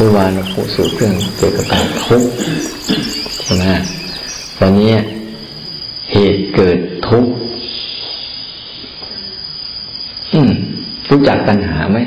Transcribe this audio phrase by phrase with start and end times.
[0.00, 2.30] เมื่อวานเราพูดสู่เรื่องเกี่ยวกับการทุกข์
[3.44, 3.64] ใช่ไหม
[4.58, 4.92] ตอนนี้
[6.12, 6.78] เหตุเกิด
[7.08, 7.32] ทุกข์
[11.10, 11.98] รู้จักปัญหาไหม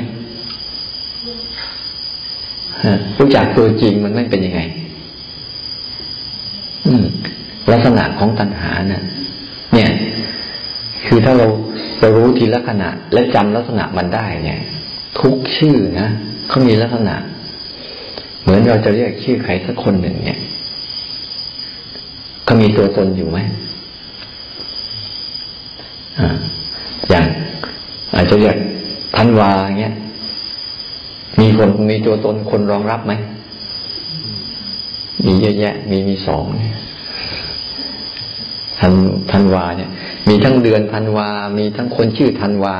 [3.18, 4.60] รู้จักตัวจริงมันไม่เป็นยังไง
[6.86, 7.04] อืม
[7.72, 9.02] ลักษณะของตัณหาเนะ่ย
[9.74, 9.90] เนี่ย
[11.06, 11.46] คือถ้าเรา
[12.00, 14.60] เรารู้ทีละขณะ และจำลักษณะมันได้เนี่ย
[15.20, 16.08] ทุกชื่อนะ
[16.48, 17.16] เขามีลักษณะ
[18.42, 20.38] เหมือนเราจะเรียกชื่อใครสักคนหนึ่งเนี่ย
[22.44, 23.38] เขามีตัวตนอยู่ไหม
[26.18, 26.28] อ่า
[27.10, 27.26] อย่าง
[28.14, 28.56] อาจจะเรียก
[29.16, 29.50] ทันวา
[29.80, 29.94] เงี้ย
[31.40, 33.12] มีคนมีตัวตนคนรองรับไหม
[35.26, 36.44] มีเยอะแยะ มีมีสอง
[38.80, 38.92] ทัน
[39.30, 39.90] ทันวาเนี่ย
[40.28, 42.76] มีทั้งเดือนทันวา มีทั้งคนชื่อทันวา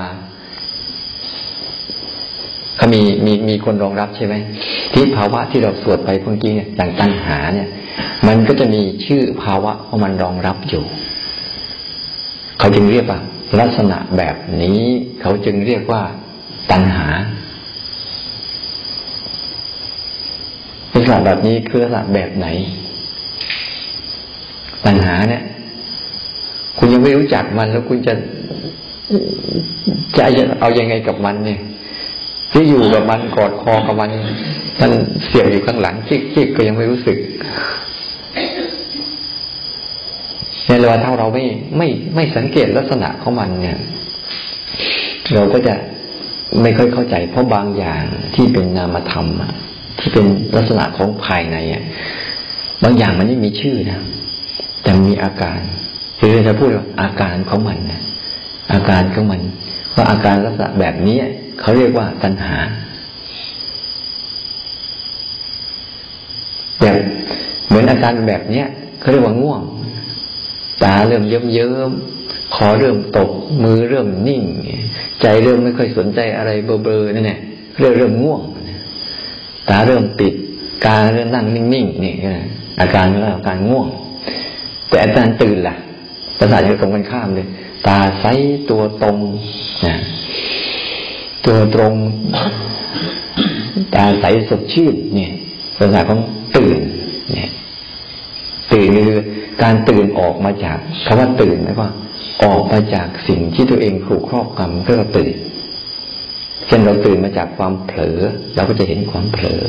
[2.76, 4.34] เขามีมีมีคนรองรับใช่ไหม
[4.92, 7.68] ที่ภาวะที่เราสวดไปเมื่อกี้เนี่ยอย่างตัณหาเนี่ย
[8.26, 10.84] มันก็จะมีชื่อภาวะว่าะมันรองรับอยู่
[12.58, 13.20] เขาจึงเรียกว่า
[13.60, 14.82] ลักษณะแบบนี้
[15.20, 16.02] เขาจึงเรียกว่า
[16.70, 17.06] ตัณหา
[20.94, 22.46] ลักษณะแบบนี้คือลักษณะแบบไหน
[24.84, 25.42] ปัญหาเนี่ย
[26.78, 28.14] คุณยังไม่รู้จักมันแล้วคุณจะ
[30.16, 30.22] จะ
[30.60, 31.60] เอาอยัางไงกับมันเนี่ย
[32.52, 34.10] ที่อยู่กับมันกอดคอกับมัน
[34.80, 34.90] มัน
[35.26, 37.18] เสียบอยู่ข้างหลังจิกจิกก็ยังไม่รู้สึก
[40.66, 41.44] ในเวลาถ้าเราไม่
[41.76, 43.78] ไม่ไม่สังเกตลักษณะของมันเนี่ย
[45.34, 45.74] เราก็จะ
[46.62, 49.26] ไม่ค่อยเข้าใจ เพราะบางอย่างที่เป็นนามธรรม
[49.98, 51.82] ที่เป็นลักษณะของภายในอะ
[52.82, 54.00] บางอย่างมันไม่มีชื่อนะ
[54.82, 55.60] แต่มีอาการ
[56.18, 58.02] คือจะพูดว่าอาการของมันนะ
[58.72, 59.40] อาการของมัน
[59.94, 61.18] ว่าอาการลักษณะแบบนี้
[61.60, 62.56] เขาเรียกว่าตัณหา
[66.80, 66.96] แบบ
[67.66, 68.66] เหมือนอาการแบบเนี้ย
[69.00, 69.62] เขาเรียกว่าง่วง
[70.84, 71.90] ตาเริ่มเยิ้มเยิ้ม
[72.54, 73.30] คอเริ่มตก
[73.62, 74.42] มือเริ่มนิ่ง
[75.22, 77.38] ใจเริ่มไม่ค่อยสนใจอะไรเบลอๆนั่นแหละ
[77.78, 78.40] เริ่มเริ่มง่วง
[79.70, 80.34] ตาเริ่มปิด
[80.86, 82.14] กายเริ่มนั่งนิ่งๆนี่
[82.80, 83.86] อาการเรียกอาการง่วง
[84.88, 85.76] แต่อาการตื่นล่ะ
[86.38, 87.46] ประสาทจะตรงกันข้ามเลย
[87.86, 88.24] ตาใส
[88.70, 89.18] ตัวตรง
[89.86, 89.94] นะ
[91.46, 91.94] ตัวตรง
[93.94, 95.32] ตาใสสดชื่นเนี่ย
[95.78, 96.20] ลักษณะของ
[96.56, 96.78] ตื่น
[97.32, 97.50] เนี่ย
[98.72, 99.20] ตื่นคือ
[99.62, 101.90] การตื่นออกมาจากคำว่าตื่นนะว่า
[102.44, 105.34] ออกมาจากสิ่งที่ตัวเองถูกครอบงำก็เราตื่น
[106.66, 108.18] เช่นเราตื่นมาจากความเผลอ
[108.54, 109.62] เราก็จะเห็นความเผลอ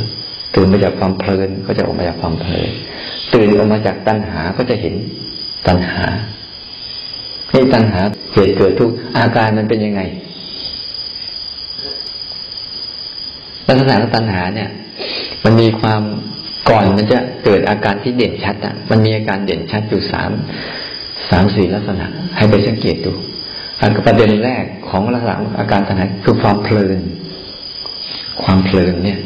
[0.55, 2.69] ตื่นมาจากความเพลินก็จะออกมาจากความเพลิน
[3.34, 4.95] ตื่นออกมาจากตัณหาก็จะเห็น
[5.67, 6.05] ตัณหา
[7.51, 8.00] ให้ตัณหา
[8.34, 10.01] เหตุเกิดทุกอาการมันเป็นยังไง
[13.78, 14.69] ลักษณะของตัณหาเนี่ย
[15.44, 16.01] มันมีความ
[16.69, 20.31] ก่อนมันจะเกิดอาการที่เด่นชัดอะ มันมีอาการเด่นชัดอยู่สาม
[21.29, 22.06] สามสี่ลักษณะ
[22.38, 23.13] ให้ไปสังเกตดู
[23.81, 27.00] อันประเด็นแรกของลักษณะอาการตัณหาคือความเพลิน
[28.44, 29.19] ความเพลินเนี่ย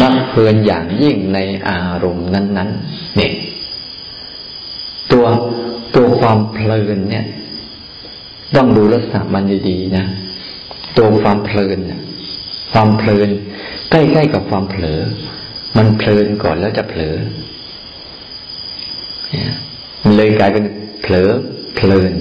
[0.00, 3.32] มักเพลินอย่างยิ่งในอารมณ์นั้น ๆ เนี่ย
[5.12, 5.26] ตัว
[5.94, 7.24] ตัวความเพลินเนี่ย
[8.56, 10.04] ต้องดูลักษณะมันดีๆนะ
[10.98, 11.78] ตัวความเพลิน
[12.72, 13.30] ความเพลิน
[13.90, 15.00] ใกล้ๆกับความเผลอ
[15.76, 17.14] มันเพลินก่อนแล้วจะเผลอ
[20.02, 20.64] มันเลยกลายเป็น
[21.02, 21.28] เผลอ
[21.76, 22.12] เพลิน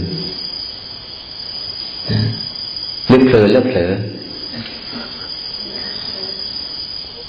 [3.12, 3.91] ลึกเพลินแล้วเผลอ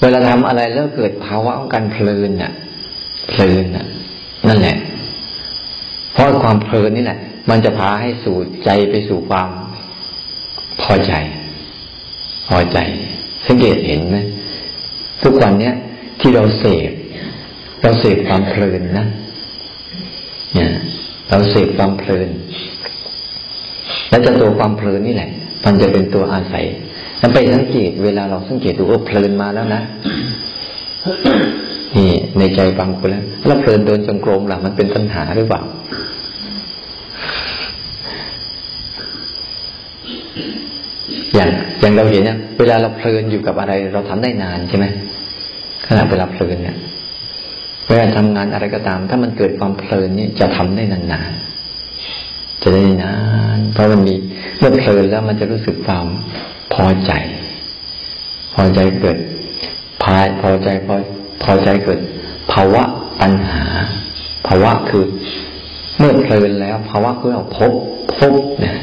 [0.01, 2.53] เวลาทำอะไรแล้วเกิดภาวะของการเพลินน่ะ
[3.29, 3.85] เพลินน่ะ
[4.47, 4.77] นั่นแหละ
[6.13, 7.19] เพราะความเพลินนี่แหละ
[7.49, 9.49] มันจะพาให้สู่ใจไปสู่ความ
[10.81, 11.13] พอใจ
[12.47, 12.77] พอใจ
[13.47, 14.17] สังเกตเห็นไหม
[15.23, 15.75] ทุกวันเนี้ย
[16.19, 16.91] ที่เราเสพ
[17.81, 19.07] เราเสพความเพลินนะ
[20.53, 20.71] เนี่ย
[21.29, 22.29] เราเสพความเพลิน
[24.09, 25.29] และจะตัวความเพลินนี่แหละ
[25.65, 26.65] มันจะเป็นตัวอาศัย
[27.19, 29.81] แล้วไปสังเกต เวลาเราสังเกตดูว่าเพลินมาแล้วนะ
[31.97, 35.61] นี่ในใจบางคนแล้วแล้วเพลินเดินจงกรมหล่ะมันเป็นปัญหาหรือเปล่า
[41.35, 41.49] อย่าง
[41.81, 44.85] อย่างเราเห็นเนี่ยเวลาเราเพลินอยู่กับอะไร เราทำได้นานใช่ไหม
[45.87, 46.77] ขณะเวลาเพลินเนี่ย
[47.87, 53.15] เวลาทำงานอะไรก็ตาม ถ้ามันเกิดความเพลินนี่จะทำได้นานๆจะได้นา
[53.57, 54.13] นเพราะมันมี
[54.57, 56.05] เมื่อเพลินแล้วมันจะรู้สึกความ
[56.73, 57.11] พอใจ
[58.53, 59.17] พอใจเกิด
[60.03, 60.95] พายพอใจพอ
[61.43, 61.99] พอใจเกิด
[62.51, 62.83] ภาวะ
[63.21, 63.65] ปัญหา
[64.47, 65.05] ภาวะคือ
[65.97, 67.71] เมื่อเพลินแล้ว ภาวะคือเราพบ
[68.17, 68.75] พบเนี่ย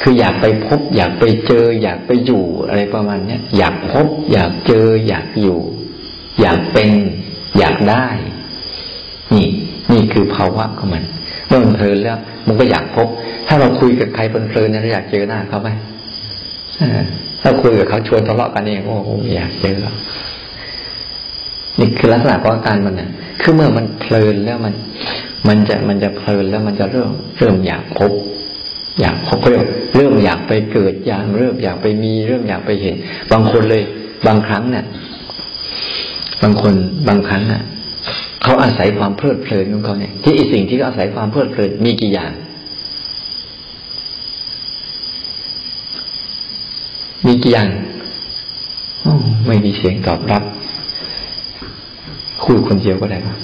[0.00, 5.58] คืออยากไปพบ อยากไปเจอ อยากไปอยู่อะไรประมาณเนี้ยอยากพบ อยากเจอ อยากอยู่
[6.40, 6.90] อยากเป็น
[7.58, 8.06] อยากได้
[9.34, 9.48] นี่
[9.92, 11.04] นี่คือภาวะของมัน
[11.48, 13.08] เมื่อมันเพลินแล้วมันก็อยากพบ
[13.46, 15.68] ถ้าเราคุยกับใครเพลินๆเนี่ยเราอยากเจอหน้าเขาไหม
[17.42, 19.78] ถ้าคุยกับเขาชวนทะเลาะกันเองโอ้โหอยากเจอ
[21.78, 23.10] นี่คือลักษณะของอาการมันเนี่ย
[23.40, 24.74] คือเมื่อมันเพลินแล้วมัน
[25.48, 28.12] มันจะมันจะเพลินแล้วมันจะเริ่มเริ่มอยากพบ
[29.00, 29.62] อยากเริ่ม
[29.96, 32.96] เริ่มอยากไปเกิดอยากเริ่มอยากไปมีเริ่มอยากไปเห็น
[33.32, 33.82] บางคนเลย
[34.26, 34.84] บางครั้งเนี่ย
[36.42, 36.74] บางคน
[37.08, 37.62] บางครั้งน่ะ
[38.42, 42.32] เขาอาศัยความเพลิดเพลินของเขาเนี่ย ที่อีสิ่งที่เขาอาศัยความเพลิดเพลินมีกี่อย่าง
[47.26, 47.68] มีกี่อย่าง
[49.46, 50.42] ไม่มีเสียงตอบรับ
[52.44, 53.34] คุยคนเดียวก็ได้ปะ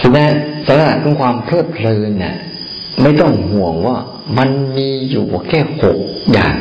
[0.00, 0.32] ฉะนั้น
[0.68, 2.34] สถานของความเพลิดเพลินเนี่ย
[3.02, 3.98] ไม่ต้องห่วงว่า
[4.38, 5.98] มันมีอยู่แค่หก
[6.32, 6.56] อย่าง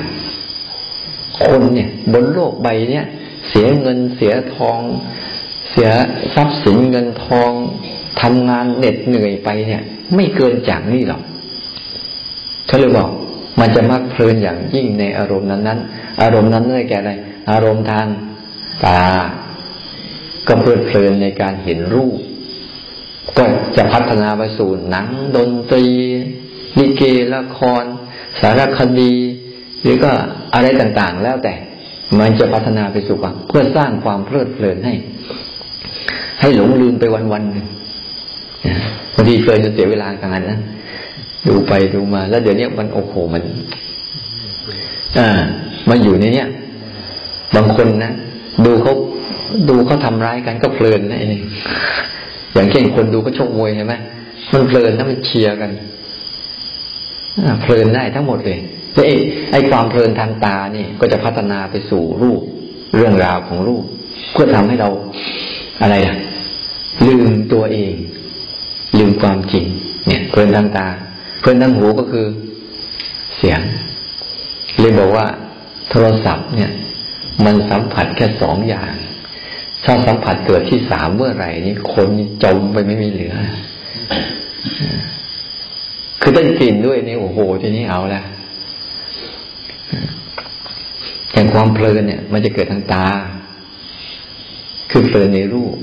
[1.43, 3.05] คนเนี่ย บนโลกใบเนี่ย
[3.49, 4.79] เสียเงินเสียทอง
[5.69, 5.89] เสีย
[6.33, 7.51] ทรัพย์สินเงินทอง
[8.21, 9.81] ทำงานเหน็ดเหนื่อยไปเนี่ย
[10.15, 11.21] ไม่เกินจากนี่หรอก
[12.67, 13.09] เขาเลยบอก
[13.59, 17.11] มันจะมักเพลินอย่างยิ่งในอารมณ์นั้นๆ อารมณ์นั้นได้แกอะไร
[17.51, 18.05] อารมณ์ทาง
[18.85, 19.01] ตา
[20.47, 22.17] ก็เพลิดเพลินในการเห็นรูป
[23.37, 23.43] ก็
[23.77, 25.85] จะพัฒนาไปสู่หนังดนตรี
[26.77, 27.03] ลิเก
[27.33, 27.83] ละคร
[28.41, 29.13] สารคดี
[29.81, 30.11] หรือก็
[30.53, 31.53] อะไรต่างๆ แล้วแต่
[32.19, 34.93] มันจะพัฒนาไปสู่ความเพื่อสร้างความเพลิดเพลินให้
[36.41, 37.65] ให้หลงลืมไปวันๆหนึ่ง
[39.15, 40.59] บางทีเพลินจนเสียเวลาการนะ
[41.47, 43.43] ดูไปดูมา แล้วเดี๋ยวนี้มันโอ้โหมัน
[45.17, 45.27] อ่า
[45.89, 46.49] มาอยู่ในเนี้ย
[47.55, 48.11] บางคนนะ
[48.65, 48.93] ดูเขา
[49.69, 51.41] ดูเขาทำร้ายกันก็เพลินนะไอ้นี่
[52.57, 53.93] อย่างเช่นคนดูก็ชกมวยใช่ไหม
[54.53, 55.71] มันเพลินนะมันเชียร์กัน
[57.61, 58.59] เพลินได้ทั้งหมดเลย
[58.93, 59.01] แล้
[59.51, 62.41] ไอ้ความเพลินทางตานี่ก็จะพัฒนาไปสู่รูป
[62.95, 63.83] เรื่องราวของรูป
[64.31, 64.89] เพื่อทำให้เรา
[65.81, 66.17] อะไรล่ะ
[67.07, 67.93] ลืมตัวเอง
[68.97, 69.65] ลืมความจริง
[70.07, 70.87] เนี่ย เพลินทางตา
[71.41, 72.25] เพลินทางหูก็คือ
[73.37, 73.59] เสียง
[74.79, 75.25] เลยบอกว่า
[75.89, 76.71] โทรศัพท์เนี่ย
[77.45, 78.91] มันสัมผัสแค่สองอย่าง
[79.85, 82.07] ถ้าสัมผัสเกิดที่สามเมื่อไหร่นี่คน
[82.43, 83.35] จมไปไม่มีเหลือ
[86.21, 88.21] คือได้กลิ่นด้วยนี่โอ้โหทีนี้เอาละ
[91.33, 93.05] อย่างความเพลินเนี่ย มันจะเกิดทางตา
[94.91, 95.75] คือเพลินในรูป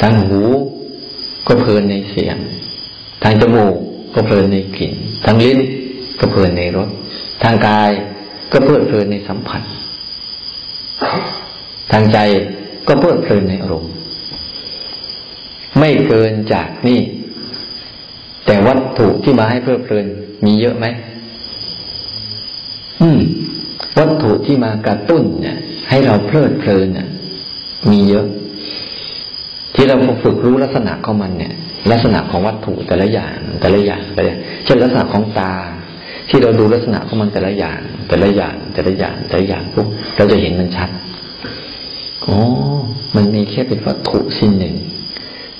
[0.00, 0.40] ทางหู
[1.46, 2.36] ก็เพลินในเสียง
[3.22, 3.76] ทางจมูก
[4.14, 4.92] ก็เพลินในกลิ่น
[5.24, 5.58] ทางลิ้น
[6.20, 6.88] ก็เพลินในรส
[7.42, 7.90] ทางกาย
[8.52, 9.62] ก็เพลิดเพลินในสัมผัส
[11.92, 12.18] ทางใจ
[12.88, 13.90] ก็เพลิดเพลินในอารมณ์
[15.78, 17.00] ไม่เกินจากนี่
[18.46, 20.06] แต่วัตถุที่มาให้เพลิดเพลิน
[20.46, 20.86] มีเยอะไหม
[23.02, 23.20] อืม
[23.98, 25.56] วัตถุที่มากระตุ้นเนี่ย
[25.88, 27.08] ให้เราเพลิดเพลินเนี่ย
[27.90, 28.26] มีเยอะ
[29.74, 31.54] ที่เราฝึกรู้ลักษณะของมันเนี่ย
[31.90, 34.34] ลักษณะของวัตถุแต่ละอย่าง แต่ละอย่างแต่ละ
[34.64, 35.52] เช่นลักษณะของตา
[36.28, 39.86] ที่เราดูลักษณะของมันแต่ละอย่าง แต่ละอย่าง แต่ละอย่างแต่ละอย่างปุ๊บ
[40.16, 40.90] เราจะเห็นมันชัด
[42.28, 42.38] อ๋อ
[43.16, 44.74] มันมีแค่เป็นวัตถุสิ่งหนึ่ง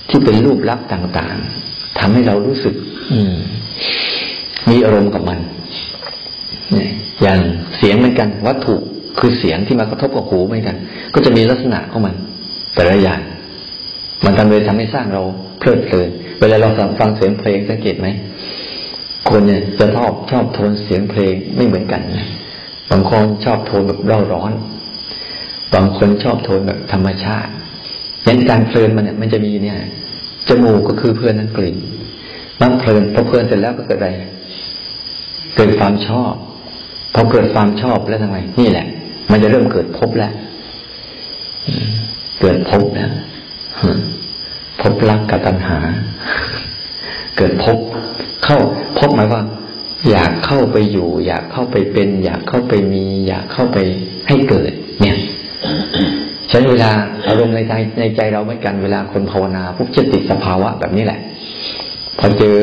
[0.09, 2.75] ที่เป็นรูปลักษณ์ต่างๆทำให้เรารู้สึก
[3.13, 3.37] อืม
[4.71, 5.39] มีอารมณ์กับมัน
[7.23, 7.41] อย่าง
[7.77, 8.75] เสียงเหมือนกัน วัตถุ
[9.19, 10.77] คือเสียงที่มากระทบกับหูเหมือนกัน
[11.15, 12.15] ก็จะมีลักษณะของมัน
[12.75, 13.21] แต่ละอย่าง
[14.25, 15.23] มันทำเลยทำให้สร้างเรา
[15.61, 16.09] เพลิดเพลิน
[16.41, 16.69] เวลาเรา
[17.01, 18.09] ฟังเสียงเพลงสังเกตไหม
[19.29, 22.27] คนเนี่ยจะชอบชอบโทนเสียงเพลงไม่เหมือนกันนะ
[22.91, 24.53] บางคนชอบโทนแบบเร่าร้อน
[25.75, 27.53] บางคนชอบโทนแบบธรรมชาติ
[28.27, 29.79] ยันการเพลินมันเนี่ยมันจะมีเนี่ย
[30.49, 31.77] จมูกก็คือเพื่อนนั้นกลิ่น
[32.61, 34.11] มันเพลินพอเพลินเสร็จแล้วก็เกิดอะไร
[35.57, 36.33] เกิดความชอบ
[37.15, 38.87] พอเกิดความชอบแล้วทำไมนี่แหละ
[39.31, 40.33] มันจะเริ่มเกิดพบแล้ว
[42.41, 43.11] เกิดพบนะ
[44.81, 45.79] พบรักกับตัณหา
[47.37, 47.79] เกิดพบ
[48.45, 48.59] เข้า
[48.99, 49.43] พบหมายว่า
[50.11, 53.79] อยากเข้าไปอยู่ อยากเข้าไปเป็น อยากเข้าไปมี อยากเข้าไป
[54.29, 55.12] ให้เกิด เนี่ย
[56.51, 56.91] ฉันเวลา
[57.29, 61.21] อารมณ์ในใจในใจเราเหมือนกันเวลาคนภาวนาพวกจะติดสภาวะแบบนี้แหละ
[62.19, 62.57] พอเจอ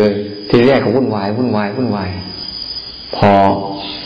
[0.49, 2.09] ทีแรกเขาวุ่นวายวุ่นวายวุ่นวาย
[3.17, 3.31] พอ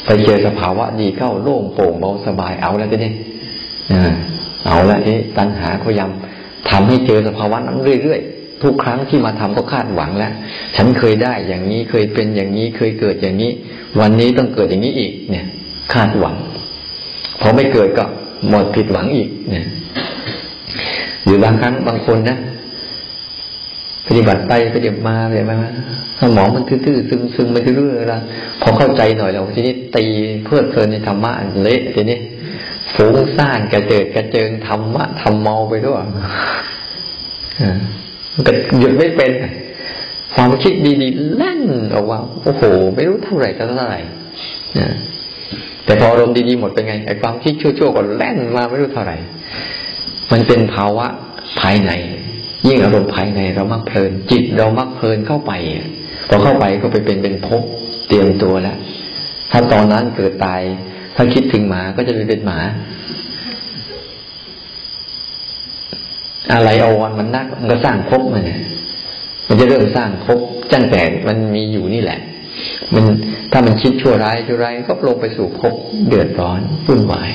[0.05, 3.13] ไปเจอสภาวะดีเข้าโล่งโปร่งเบาสบายเอาแล้วจะเนี่ย
[4.67, 6.09] เอาแล้วนี่ตัณหาพยายาม
[6.69, 10.33] ทำให้เจอสภาวะนั้นเรื่อยๆทุกครั้งที่มาทำก็คาดหวังแล้ว
[10.75, 13.51] ฉันเคยได้อย่างนี้เคยเป็นอย่างนี้เคยเกิดอย่างนี้
[13.99, 15.45] วันนี้ต้องเกิดอย่างนี้อีก เนี่ย
[15.93, 16.35] คาดหวัง
[17.41, 18.05] พอไม่เกิดก็
[18.49, 19.65] หมดผิดหวังอีกเนี่ย
[21.23, 22.37] หรือบางครั้งบางคนนะ
[24.07, 25.51] ปฏิบัติไปปฏิบัติมาเลยไหม
[26.19, 28.21] สมองมันทื่อๆซึมๆไปเรื่อยๆแล้ว
[28.61, 30.05] พอเข้าใจหน่อยแล้วทีนี้ตี
[30.45, 31.31] เพื่อเพลินในธรรมะ
[31.63, 32.19] เละทีนี้
[32.95, 36.01] ฟุ้งซ่านกระเจิดกระเจิงธรรมะทำเมาไปด้วย
[38.33, 39.31] มันก็หยุดไม่เป็น
[40.35, 41.61] ความคิดดีๆแล่น
[41.93, 42.63] ออกมาโอ้โห
[42.95, 43.99] ไม่รู้เท่าไหร่เท่าไหร่
[45.85, 49.17] แต่พออารมณ์ดีๆหมดเป็นไงไอ้ความคิดชั่วๆก็แล่นมาไม่รู้เท่าไหร่
[50.31, 51.05] มันเป็นภาวะ
[51.59, 51.91] ภายใน
[52.67, 55.51] ยิ่งอารมณ์ภายในเรามักเพลิน จิตเรามักเพลินเข้าไป
[56.29, 57.63] พอเข้าไปก็ไปเป็นเป็นภพ
[58.07, 58.77] เตรียมตัวแล้ว
[59.51, 60.61] ถ้าตอนนั้นเกิดตาย
[61.15, 62.59] ถ้าคิดถึงหมาก็จะไปเป็นหมา
[66.53, 68.61] อะไรเอาวันมันนักมันก็สร้างภพมันเนี่ย
[69.47, 70.39] มันจะเริ่มสร้างภพ
[70.71, 72.19] จังแต่มันมีอยู่นี่แหละ
[72.93, 73.05] มัน
[73.51, 75.73] ถ้ามันคิดชั่วร้ายชั่วร้ายก็ลงไปสู่ภพ
[76.07, 77.29] เดือดร้อนวุ่นวาย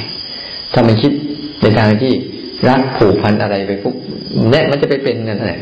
[0.72, 1.12] ถ้ามันคิด
[1.60, 2.12] ในทางที่
[2.68, 3.94] รักผูกพันอะไรไปปุ๊บ
[4.50, 5.60] เนี่ยมันจะไปเป็นนั่นแหละ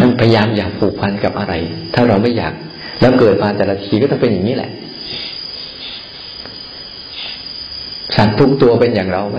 [0.00, 1.54] มันพยายามอยากผูกพันกับอะไร
[1.94, 2.54] ถ้าเราไม่อยาก
[3.00, 4.70] แล้วเกิดมาแต่ละทีก็ต้องเป็นอย่างนี้แหละ
[8.16, 9.38] สัตว์ทุกตัวเป็นอย่างเราไหม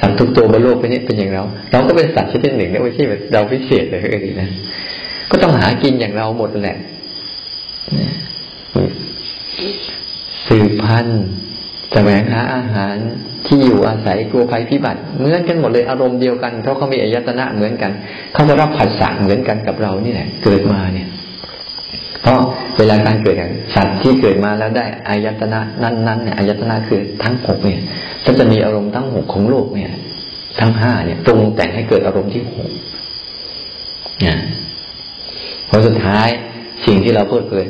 [0.00, 1.42] สัตว์ทุกตัวบนโลกนี้เป็นอย่างเรา
[1.72, 4.00] เราก็เป็นสัตว์ชนิดหนึ่งนะไม่ใช่เราพิเศษเลย
[4.40, 4.48] นะ
[5.30, 6.78] ก็ต้องหากินอย่างเราหมดแหละ
[10.46, 11.24] สืบพันธุ์
[11.92, 12.96] แสวงหาอาหาร
[13.46, 17.92] ที่อยู่อาศัยกลัวภัยพิบัติเหมือนกันหมดเลยอารมณ์เดียวกันเพราะเขามีอายตนะเหมือนกัน
[18.32, 21.08] เขาจะรับผัสสะเหมือนกันกับเรานี่แหละเกิดมาเนี่ย
[22.22, 22.38] เพราะ
[22.78, 27.80] เวลาการเกิดอย่างสัตว์ที่เกิดมาแล้วได้อายตนะนั้นๆเนี่ยอายตนะคือทั้งหกเนี่ย
[28.26, 29.92] ก็จะมีอารมณ์ทั้งหกของโลกเนี่ย
[30.60, 32.70] ทั้งห้าเนี่ยตรงแต่งให้เกิดอารมณ์ที่หก
[34.22, 34.36] เนะ
[35.68, 36.28] ผลสุดท้าย
[36.86, 37.68] สิ่งที่เราเพลิดเพลิน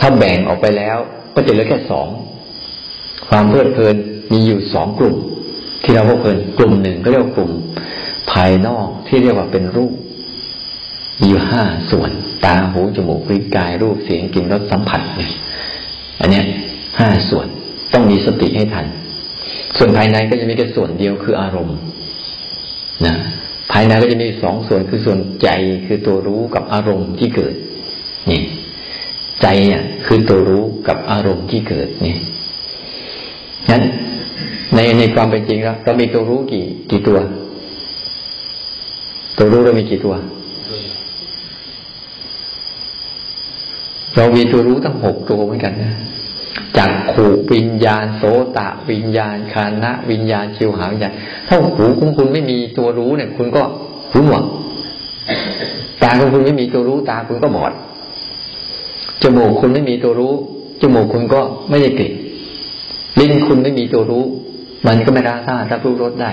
[0.00, 0.96] ถ้าแบ่งออกไปแล้ว
[1.34, 2.08] ก็จะเหลือแค่สอง
[3.28, 3.96] ความเพลิดเพลิน
[4.32, 5.16] มีอยู่สองกลุ่ม
[5.82, 7.50] ที่เราเพลิดเพลินกลุ่มหนึ่งก็เรียกว่ากลุ่ม
[8.32, 9.94] ภายนอกที่เรียกว่าเป็นรูป
[11.20, 12.10] มีอยู่ห้าส่วน
[12.44, 15.32] ตาหูจมูกลิ้นกายรูปเสียงกลิ่นรสสัมผัสเนี่ย
[16.20, 16.44] อันเนี้ย
[16.98, 17.46] ห้าส่วน
[17.92, 18.86] ต้องมีสติให้ทัน
[19.76, 21.76] ส่วนภายในก็จะมีแค่ส่วนเดียวคืออารมณ์
[23.06, 23.16] นะ
[23.72, 25.48] ภายในก็จะมีสองส่วนคือส่วนใจ
[25.86, 27.54] คือตัวรู้กับอารมณ์ที่เกิด
[28.30, 28.42] นี่
[29.42, 32.14] ใจเนี่ยคือตัวรู้กับอารมณ์ที่เกิดนี่
[33.70, 33.82] นั้น
[34.74, 37.18] ในในความเป็นจริงแล้วเรามีตัวรู้กี่ กี่ตัว
[39.38, 40.14] ตัวรู้เรามีกี่ตัว
[44.16, 45.92] เรามีตัวรู้ตั้งหกตัวเหมือนกันนะ
[46.78, 48.22] จากขู่วิญญาณ โส
[48.56, 51.12] ตะวิญญาณคานะวิญญาณชิวหาวิญญาณ
[51.48, 53.62] ถ้าหูของคุณไม่มีตัวรู้เนี่ย คุณก็
[54.12, 54.44] หูหนวก
[56.02, 57.72] ตาของคุณไม่มีตัวรู้ตาคุณก็บอด
[59.22, 60.32] จมูกคุณไม่มีตัวรู้
[60.82, 62.12] จมูกคุณก็ไม่ได้กลิ่น
[63.18, 64.24] ลิ้นคุณไม่มีตัวรู้
[64.86, 66.30] มันก็ไม่รับทราบรับรู้รสได้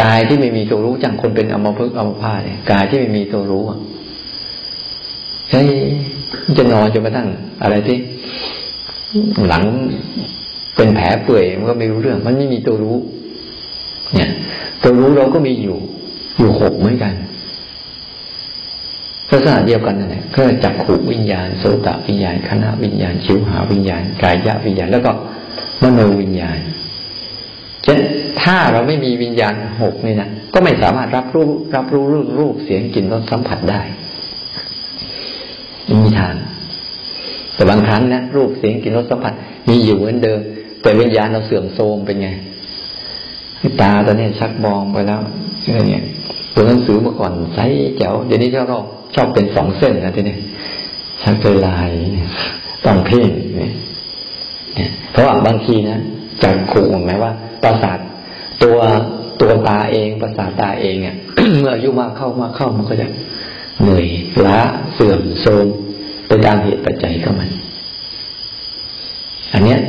[0.00, 3.78] กายที่ไม่มีตัวรู้จังคนเป็นอมภพอมพาเนี่ยกายที่ไม่มีตัวรู้อะ
[5.50, 5.68] เฮ้ย
[6.58, 7.28] จะนอนจนกระทั่ง
[7.62, 7.96] อะไรที่
[9.48, 9.62] หลัง
[10.76, 12.96] เป็นแผลเปื่อยมันก็ไม่รู้เรื่อง มันไม่มีตัวรู้
[14.14, 14.30] เนี่ย
[14.82, 15.76] ตัวรู้เราก็มีอยู่
[16.38, 17.14] อยู่หกเหมือนกัน
[19.30, 25.12] ลักษณะเดียวกันนั่นแหละก็จับขูวิญญาณโสตวิญญาณคณะวิญญาณชิวหาวิญญาณกายะวิญญาณ แล้วก็
[25.82, 26.58] มโนวิญญาณ
[27.84, 28.00] ฉะนั้น
[28.42, 33.82] ถ้าเราไม่มีวิญญาณหกนี่นะก็ไม่สามารถรับรู้รับรู้รูปรูปเสียงกลิ่นรสสัมผัสได้
[36.02, 36.34] มีทาง
[37.60, 39.34] แต่บางครั้งนะรูปเสียงกลิ่นรสสัมผัส
[39.68, 40.40] มีอยู่เหมือนเดิม
[40.82, 42.28] แต่วิญญาณเราเสื่อมโทรมเป็นไง
[43.80, 45.20] ตาตอนนี้ชักมองไปแล้ว
[45.64, 46.04] อะไรเงี้ย
[46.54, 47.58] ตัวหนังสือเมื่อก่อนใส
[47.98, 50.36] แจ๋วเดี๋ยวนี้ชอบชอบเป็นสองเส้นนะทีนี้
[51.22, 51.90] ชักเป็นลาย
[52.84, 56.00] ต้องเพ่งเนี่ยเพราะว่าบางทีนะ
[56.42, 57.98] จากขู่หมายว่าประสาท
[58.62, 58.78] ตัว
[59.40, 61.16] ตัวตาเองประสาทตาเองเนี่ย
[61.58, 63.06] เมื่ออายุมากเข้ามากเข้ามันก็จะ
[63.82, 64.06] เหนื่อย
[64.46, 64.58] ล้า
[64.94, 65.66] เสื่อมโทรม
[66.30, 67.50] ไปตามเหตุปัจจัยก็มัน
[69.52, 69.80] อันเนี้ย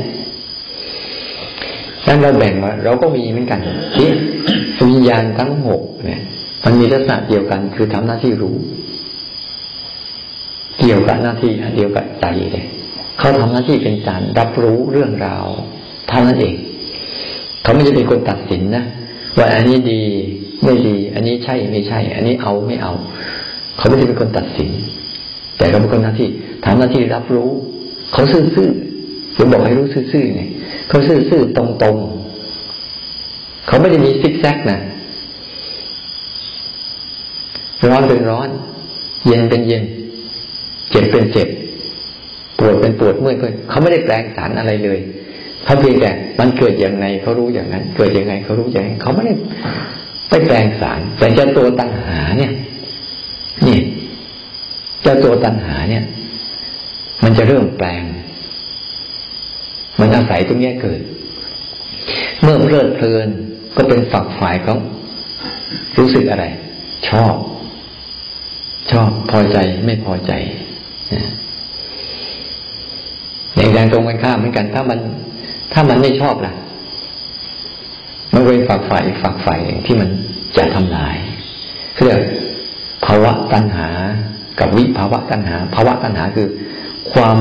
[2.06, 3.60] นั้นเราแบ่งมาเราก็มีเหมือนกัน
[3.96, 4.08] ที่
[4.88, 6.20] วิญญาณทั้งหกเนี่ย
[6.64, 8.56] มันมีลักษณะเดียวกัน คือทำหน้าที่รู้
[10.78, 12.64] เกี่ยวกับหน้าที่เดียวกับใจเลย
[13.18, 15.44] เขาทำหน้าที่เป็นการรับรู้เรื่องราว
[16.08, 16.56] เท่านั้นเอง
[17.62, 18.84] เขาไม่จะเป็นคนตัดสินนะ
[19.38, 20.02] ว่าอันนี้ดี
[20.64, 22.92] ไม่ดี อันนี้ใช่ไม่ใช่ อันนี้เอาไม่เอา
[23.76, 24.70] เขาไม่ได้เป็นคนตัดสิน
[25.62, 26.28] แต่เขาเป็นคนหน้าที่
[26.64, 27.50] ทำหน้าที่รับรู้
[28.12, 30.42] เขาซื่อๆผมบอกให้รู้ซื่อๆไง
[30.88, 34.78] เขาซื่อๆตรงๆเขาไม่ได้มีซิกแซกนะ
[37.88, 38.48] ร้อนเป็นร้อน
[39.26, 39.84] เย็นเป็นเย็น
[40.90, 41.48] เจ็บเป็นเจ็บ
[42.58, 44.98] ปวดเป็นปวดเมื่อยก็เขาไม่ได้แปลงสารอะไรเลย
[45.64, 49.34] เขาเพียงแต่มันเกิดอย่างไรเขารู้อย่างนั้น เกิดอย่างไงเขารู้อย่างนั้นเขาไม่ได้
[50.28, 52.52] ไปแปลงสารแต่จ้าตัวตัณหาเนี่ย
[55.12, 56.04] จ้าตัวตัณหาเนี่ย
[57.24, 58.04] มันจะเริ่มแปลง
[60.00, 61.00] มันอาศัยตรงนี้เกิด
[62.42, 63.28] เมื่อเพลิดเพลิน
[63.76, 64.76] ก็เป็นฝักฝ่ายเขา
[65.98, 66.44] รู้สึกอะไร
[67.08, 67.34] ชอบ
[68.92, 70.32] ชอบพอใจไม่พอใจ
[73.56, 74.98] อย่างแรงตรงกันข้ามเหมือนกัน ถ้ามัน
[75.72, 76.52] ถ้ามันไม่ชอบล่ะ
[78.32, 80.08] มันเป็นฝักฝ่ายฝักฝ่ายที่มัน
[80.56, 81.16] จะทำลาย
[82.04, 82.20] เรียก
[83.04, 83.88] ภาวะตัณหา
[84.60, 86.48] กับวิภาวะตัณหา ภาวะตัณหาคือ
[87.12, 87.36] ความ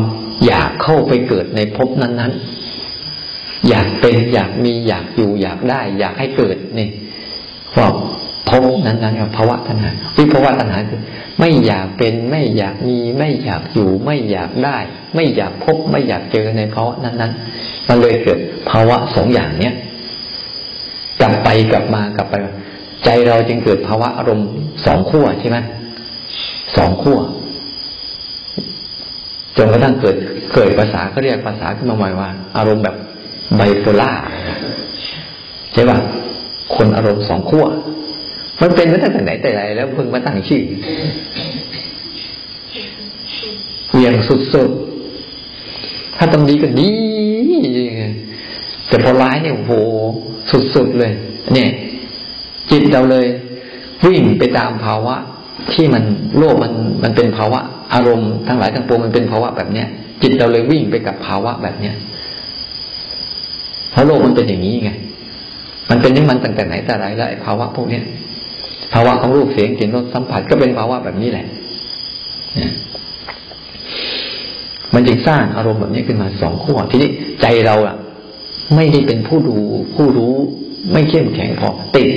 [0.45, 6.89] อยากเข้าไปเกิดในภพนั้นๆ อยากเป็นอยากมีอยากอยู่อยากได้ อยากให้เกิดนี่
[7.73, 7.93] ความ
[8.49, 11.01] ภพนั้นๆกับภาวะตัณหาวิภาวะตัณหาคือ
[11.39, 14.77] ไม่อยากเป็นไม่อยากมีไม่อยากอยู่ ไม่อยากได้
[15.15, 18.39] ไม่อยากพบไม่อยากเจอในภาวะนั้นๆ มันเลยเกิด
[18.69, 19.75] ภาวะสองอย่างเนี้ย
[21.19, 22.35] กลับไปกลับมากลับไป
[23.05, 24.47] ใจเราจึงเกิดภาวะอารมณ์
[24.85, 25.57] สองขั้วใช่ไหม
[26.77, 27.19] สองขั้ว
[29.57, 30.15] จนกระทั่งเกิด
[30.53, 32.95] เกิดภาษาก็เรียกภาษาขึ้นมาใหม่ว่า อารมณ์แบบ
[33.57, 34.11] ไบโพล่า
[35.73, 35.97] ใช่ป่ะ
[36.75, 37.65] คนอารมณ์สองขั้ว
[38.61, 40.63] มันเป็นมาตั้งแต่ไหนแต่ไรแล้วเพิ่งมาตั้งชื่อ
[43.91, 44.13] เวียง
[44.53, 46.91] สุดๆ ถ้าตรงดีก็ดี
[48.87, 49.73] แต่พอร้ายเนี่ยโห
[50.75, 51.11] สุดๆเลย
[51.53, 51.69] เนี่ย
[52.71, 53.25] จิตเราเลย
[54.05, 55.15] วิ่งไปตามภาวะ
[55.73, 56.03] ที่มัน
[56.37, 57.59] โลกมันมันเป็นภาวะ
[57.93, 59.87] อารมณ์ทั้งหลายทั้งปวงมันเป็นภาวะแบบเนี้ย
[60.21, 61.95] จิตเราเลยวิ่งไปกับภาวะแบบเนี้ย
[63.91, 64.91] เพราะโลกมันเป็นอย่างนี้ไง
[65.89, 68.03] มันเป็นนี่มันตั้งแต่ไหนแต่ไรแล้วไอ้ภาวะพวกเนี้ย
[68.93, 71.45] ภาวะของรูปเสียงกลิ่นรสสัมผัสก็เป็นภาวะแบบนี้แหละ
[74.93, 77.09] มันจึงสร้างอารมณ์แบบนี้ขึ้นมาสองขั้วทีนี้
[77.41, 77.95] ใจเราอะ
[78.75, 79.57] ไม่ได้เป็นผู้ดู
[79.95, 80.35] ผู้รู้
[80.91, 82.09] ไม่เข้มแข็งพอติด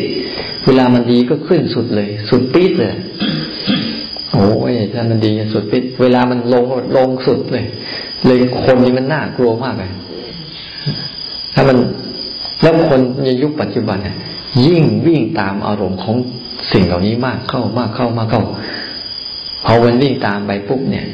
[0.66, 2.94] เวลามันดีก็ขึ้นสุดเลย สุดปี๊ดเลย
[4.34, 6.64] โอ้ยถ้านมันดีสุดปิดเวลามันลง
[6.96, 7.64] ลงสุดเลย
[8.26, 9.90] เลยคนนี้มันน่ากลัวมากเลย
[11.54, 11.78] ถ้ามัน
[12.62, 14.16] แล้วคนในยุคปัจจุบันเนี่ย
[14.66, 16.16] ยิ่งวิ่งตามอารมณ์ของ
[16.72, 18.42] สิ่งเหล่านี้มากเข้ามากเข้ามากเข้า
[19.64, 21.06] พอมันวิ่งตามไปปุ๊บเนี่ย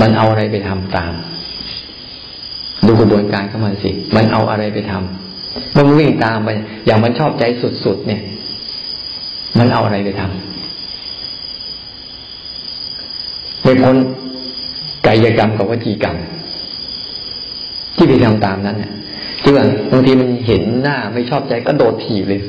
[0.00, 1.12] มันเอาอะไรไปทำตาม
[2.86, 6.48] ดูกระบวนการเข้ามาสิ มันเอาอะไรไปทำมันวิ่งตามไป
[6.86, 7.44] อย่างมันชอบใจ
[7.84, 8.20] สุดๆเนี่ย
[9.58, 10.49] มันเอาอะไรไปทำ
[13.70, 13.96] ไม่พ้น
[15.06, 16.16] กายกรรมกับวจีกรรม
[17.96, 18.92] ที่ไปทำตามนั้นเนี่ย
[19.42, 19.54] จริง
[19.90, 22.40] บางทีมันเห็นหน้าไม่ชอบใจก็โดดถีบเลย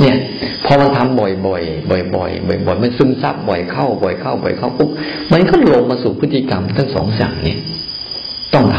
[0.00, 0.16] เนี่ย
[0.64, 4.90] พอมันทำบ่อยๆบ่อยๆบ่อยๆบ่อยๆมันซึมซับบ่อยเข้า บ่อยเข้าบ่อยเข้าปุ๊บ
[5.32, 7.56] มันก็ลงมาสู่พฤติกรรมทั้งสองอย่างนี้
[8.54, 8.78] ต้องท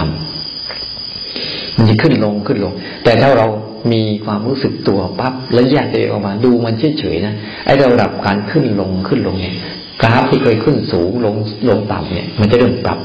[0.83, 3.47] ำมันจะขึ้นลงขึ้นลง แต่ถ้าเรา
[3.91, 7.33] มีความรู้สึกตัวปั๊บแล้วแยกตัวเองออกมาดูมันเฉยๆนะ
[7.65, 9.55] ไอ้ระดับการขึ้นลงขึ้นลงเนี่ย
[10.01, 11.35] กราฟที่เคยขึ้นสูงลง
[11.69, 12.99] ลงต่ำเนี่ย มันจะเริ่มปรับ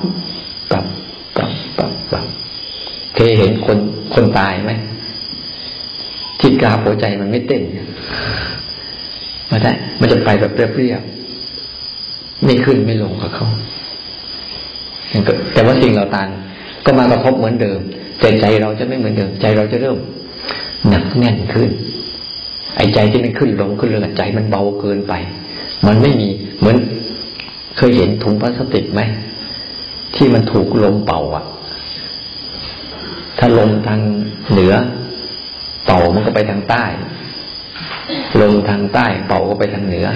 [0.70, 0.84] ปรับ
[1.36, 2.26] ปรับปรับปรับ
[3.14, 3.78] เคยเห็นคน
[4.14, 4.72] คนตายไหม
[6.40, 7.62] ที่กราฟหัวใจมันไม่เต้น
[9.50, 13.46] มาได้มันจะไปแบบเรียบๆไม่ขึ้นไม่ลงกับเขา
[15.52, 16.28] แต่ว่าสิ่งเราตาน
[16.84, 17.80] ก็มากระทบเหมือนเดิม
[18.20, 19.98] แต่ใจเราจะไม่เหมือนเดิม ใจเราจะเริ่ม
[20.88, 21.70] หนักแน่นขึ้น
[22.76, 25.14] ไอ้ใจที่มันขึ้นลงขึ้นลงใจมันเบาเกินไป
[25.86, 26.76] มันไม่มีเหมือน
[27.76, 29.00] เคยเห็นถุงพลาสติกไหม
[30.16, 31.44] ที่มันถูกลมเป่าอะ
[33.38, 34.00] ถ้าลมทาง
[34.50, 34.74] เหนือ
[35.86, 36.84] เป่ามันก็ไปทางใต้
[38.40, 40.06] ลมทางใต้ เป่าก็ไปทางเหนือ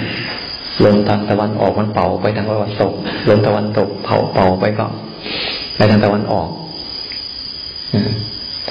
[0.85, 2.93] ลมทางตะวันออกมันเป่าไปทางตะวันตก
[3.29, 4.85] ลมตะวันตกเผาเป่าไปก็
[5.75, 6.49] ไปทางตะวันออก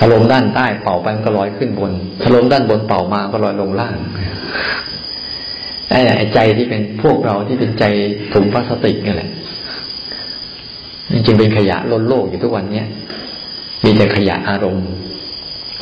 [0.02, 3.96] ถ้าลมด้านใต้เป่าไปมันก็ลอยขึ้นบนถ้าลมด้านบนเป่ามาก็ลอยลงล่าง
[6.16, 7.84] ไอ้ใจที่เป็นพวกเราที่เป็นใจ
[8.32, 9.30] ถุงพลาสติกนี่แหละ
[11.12, 12.86] จริงเป็นขยะล้นโลกอยู่ทุกวันเนี้ย
[13.84, 14.88] มีแต่ขยะอารมณ์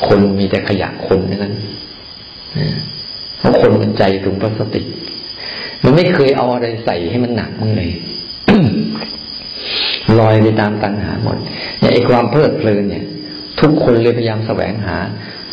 [0.07, 1.53] คนมีแต่ขยะคนนั้น
[3.39, 4.85] เพราะคนมันใจถุงพลาสติก
[5.83, 7.89] มันไม่เคยเอาอะไรใส่ให้มันหนักมั้งเลย
[10.19, 11.37] ลอยไปตามตัณหาหมด
[11.79, 13.05] เนี่ยไอ้ความเพลิดเพลินเนี่ย
[13.61, 14.97] ทุกคนเลยพยายามแสวงหา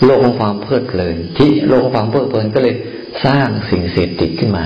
[0.04, 2.74] โลกของความเพลิดเพลิน ที่โลกของความเพลิดเพลินก็เลย
[3.24, 4.64] สร้างสิ่งเสพติดขึ้นมา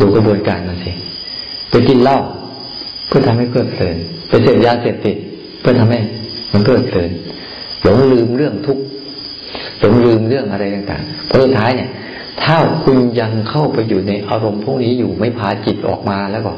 [0.00, 0.92] ดูกระบวนการมันสิ
[1.70, 2.18] ไปกินเหล้า
[3.08, 3.96] เพื่อทำให้เพลิดเพลิน
[4.28, 5.16] ไปเสพยาเสพติด
[5.60, 6.00] เพื่อทำให้
[6.52, 7.10] มันเพลิดเพลิน
[7.82, 8.78] หลงลืมเรื่องทุก
[9.80, 11.90] หลงลืมเรื่องอะไรต่างๆเพราะสุดท้ายเนี่ย
[12.42, 16.52] ถ้าคุณยังเข้าไปอยู่ในอารมณ์พวกนี้อยู่ไม่พาจิตออกมาแล้วก็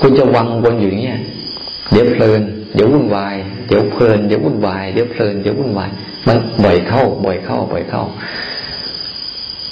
[0.00, 1.20] คุณจะวังวนอยู่อย่างเงี้ย
[1.92, 2.42] เดี๋ยวเพลิน
[2.74, 3.36] เดี๋ยววุ่นวาย
[3.68, 5.90] เดี๋ยวเพลินเดี๋ยววุ่นวายเดี๋ยวเพลินเดี๋ยววุ่นวาย
[6.26, 8.02] มันบ่อยเข้า บ่อยเข้า บ่อยเข้า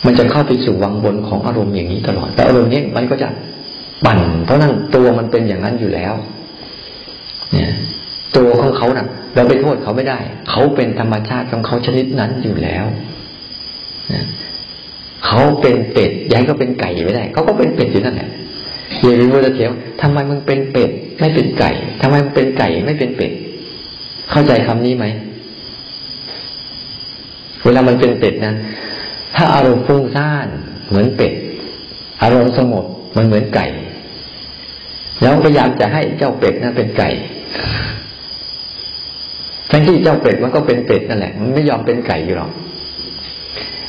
[0.04, 3.28] มันจะเข้าไปสู่วังบนของอารมณ์อย่างนี้ตลอด แต่อารมณ์นี้มันก็จะ
[4.04, 6.14] ปั่น เพราะนั่นตัวมันเป็นอย่างนั้นอยู่แล้ว
[7.52, 7.72] เนี่ย
[8.36, 10.18] ตัวของเขานะ่ะ เราไปโทษเขาไม่ได้
[10.50, 12.84] เขาเป็นธรรมชาติของเขาชนิดนั้นอยู่แล้ว
[15.26, 18.30] เขาเป็นเป็ดยายก็เป็นไก่ไม่ได้ เขาก็เป็นเป็ดอยู่นั่นแหละ
[18.98, 19.70] เยบิโมจะเถียง
[20.02, 23.32] ทำไมมึงเป็นเป็ด ไม่เป็นไก่ทำไมมึงเป็นไก่ไม่เป็นเป็ด
[24.30, 25.06] เข้าใจคำนี้ไหม
[27.64, 28.56] เวลามันเป็นเป็ดนั้น
[29.36, 30.48] ถ้าอารมณ์ฟุ้งซ่าน
[30.88, 31.32] เหมือนเป็ด
[32.22, 32.84] อารมณ์สงบ
[33.16, 33.66] มันเหมือนไก่
[35.22, 37.10] แล้วพยายามจะให้เจ้าเป็ดนั้นเป็นไก่
[39.70, 42.50] ทั้งที่เจ้าเป็ดมันก็เป็นเป็ดนั่นแหละ มันไม่ยอมเป็นไก่อยู่หรอก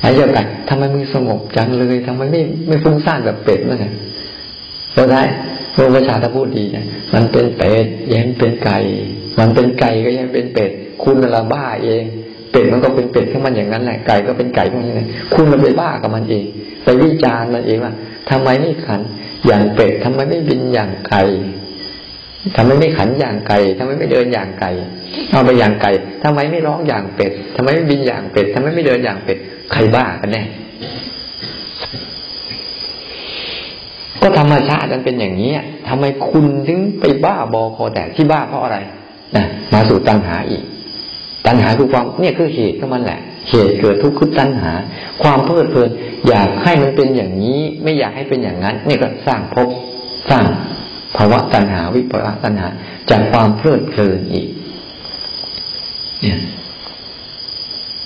[0.02, 3.80] ไอ้เจ้าไก่ทำไมมึงสงบจังเลยทำไมไม่ไม่ฟุ้งซ่านแบบเป็ดมั้ง
[4.93, 5.21] เราได้
[5.73, 8.78] พระพุทธเจ้าพูดดีนะมันเป็นเป็ดยังเป็นไก่
[9.39, 10.71] มันเป็นไก่ก็ยังเป็นเป็ด
[11.04, 12.04] คุณละบ้าเอง
[12.52, 16.45] เป็ดมันก็เป็นเป็ดของมันอย่างนั้นแหละไก่ก็เป็นไก่ของมันอย่างนั้นคุณเราไปบ้ากับมันเอง
[16.84, 17.93] ไปวิจารณ์มันเองว่า
[18.30, 19.02] ทำไมไม่ขัน
[19.47, 21.23] อย่างเป็ดทำไมไม่บินอย่างไก่
[22.56, 24.71] ทำไมไม่ขันอย่างไก่ทำไมไม่เดินอย่างไก่
[25.32, 25.91] เอาไปอย่างไก่
[26.23, 29.38] ทำไมไม่ร้องอย่างเป็ดทำไมไม่บินอย่างเป็ดทำไมไม่เดินอย่างเป็ด
[29.71, 30.43] ใครบ้ากันแน่
[34.21, 35.52] ก็ธรรมชาติมันเป็นอย่างนี้
[35.88, 38.78] ทำไมคุณถึงไปบ้าบอคอแตกที่บ้าเพราะอะไร
[39.36, 40.63] นะมาสู่ตัณหาอีก
[41.46, 44.72] ตัณหาคือความเนี่ยคือเหตุของมันแหละ เหตุเกิดทุกข์คือตัณหา
[45.24, 45.90] ความเพลิดเพลิน
[46.28, 49.70] อยากให้มันเป็นอย่างนี้ ไม่อยากให้เป็นอย่างนั้น นี่ก็สร้างภพ
[50.30, 50.46] สร้าง
[51.18, 52.68] ภาวะตัณหาวิปลาตัณหา
[53.10, 54.48] จากความเพลิดเพลินอีก
[56.22, 56.40] เนี่ย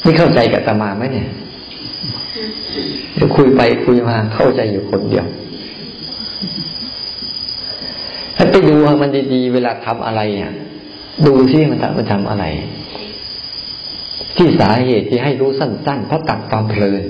[0.03, 1.27] นี่เข้าใจกับตมาไหมเนี่ย
[3.15, 5.25] เดี๋ยวคุยไปคุยมาเข้าใจอยู่คนเดียว
[8.35, 10.51] ถ้าไปดูมันดีๆ เวลาทำอะไรเนี่ย
[11.25, 12.45] ดูที่มันทำมันทำอะไร
[14.37, 17.03] ที่สาเหตุที่ให้รู้สั้นๆเพราะตัดความเพลิน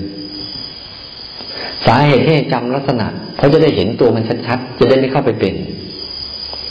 [1.86, 5.54] สาเหตุให้จำลักษณะเพราะจะได้เห็นตัวมันชัดๆจะได้ไม่เข้าไปเป็น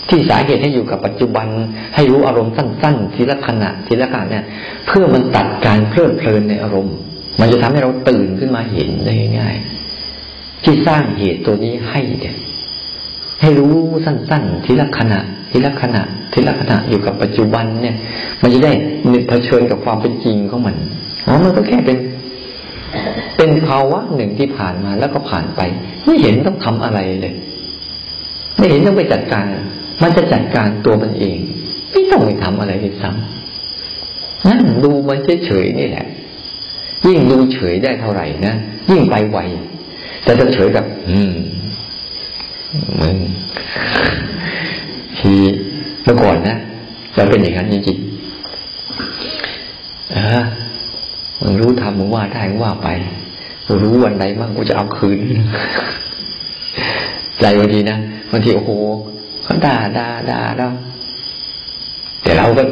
[0.09, 1.47] ที่สาเหตุให้อยู่กับปัจจุบัน
[1.95, 4.45] ให้รู้อารมณ์สั้นๆทีละขณะทีละขณะเนี่ย
[4.87, 6.95] เพื่อมันตัดการเพลิดเพลินในอารมณ์
[7.39, 12.35] มันจะทำให้เราตื่นขึ้นมาเห็นได้ง่ายๆที่สร้างเหตุตัวนี้ให้เนี่ย
[13.41, 15.19] ให้รู้สั้นๆทีละขณะ
[15.51, 17.95] ทีละขณะทีละขณะอยู่กับปัจจุบันเนี่ย
[18.41, 18.71] มันจะได้
[19.11, 20.75] นึกเผชิญกับความเป็นจริงของมัน
[21.27, 21.97] อ๋อมันก็แค่เป็น
[23.37, 25.61] เป็นภาวะหนึ่งที่ผ่านมาแล้วก็ผ่านไป
[26.05, 27.33] ไม่เห็นต้องทำอะไรเลย
[28.57, 29.45] ไม่เห็นต้องไปจัดการ
[30.01, 31.37] มันจะจัดการตัวมันเอง
[31.91, 36.05] ไม่ต้องไปทำอะไรเลยซ้ำนั่นดูมันเฉยๆนี่แหละ
[37.07, 38.53] ยิ่งดูเฉยได้เท่าไหร่นะ
[38.91, 39.39] ยิ่งไปไว
[40.23, 41.33] แต่จะเฉยแบบ อืม
[42.99, 43.09] มึ
[45.21, 45.33] ที
[46.03, 46.57] เมื่อก่อนนะ
[47.15, 50.41] เราเป็นอย่างนั้นจริงๆเออ
[51.41, 52.89] มึงรู้ทำมึงว่าได้มึงว่าไป
[53.65, 55.19] กูรู้วันไหนมั่งกูจะเอาคืน
[57.39, 57.97] ใจบางทีนะ
[58.31, 58.71] บางทีโอ้โห
[59.43, 60.69] เขาด่าด่าด่าเรา
[62.23, 62.63] แต่เราก็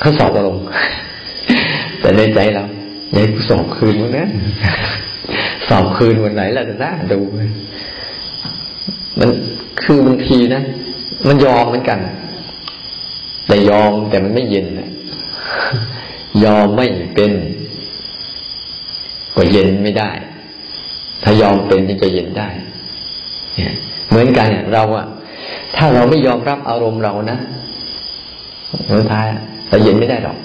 [0.00, 0.58] เขาสอบเราลง
[2.00, 2.64] แต่ในใจเรา
[3.12, 4.28] อยากกูสอบคืนมึงนะ
[5.68, 7.20] สอบคืนวันไหนเราจะน่าดู
[9.82, 10.62] คือบางทีนะ
[11.26, 11.98] มันยอมเหมือนกัน
[13.46, 14.66] แต่ยอมแต่มันไม่เย็น
[16.44, 17.32] ยอมไม่เป็น
[19.36, 20.10] ก็เย็นไม่ได้
[21.22, 22.48] ถ้ายอมเป็นจึงจะเย็นได้
[23.56, 23.74] เนี่ย
[24.08, 25.06] เหมือนกันเราอะ
[25.76, 27.38] ถ้าเราไม่ยอมรับอารมณ์เรานะ
[28.96, 29.26] สุดท้าย
[29.68, 30.38] เราเย็นไม่ได้หรอก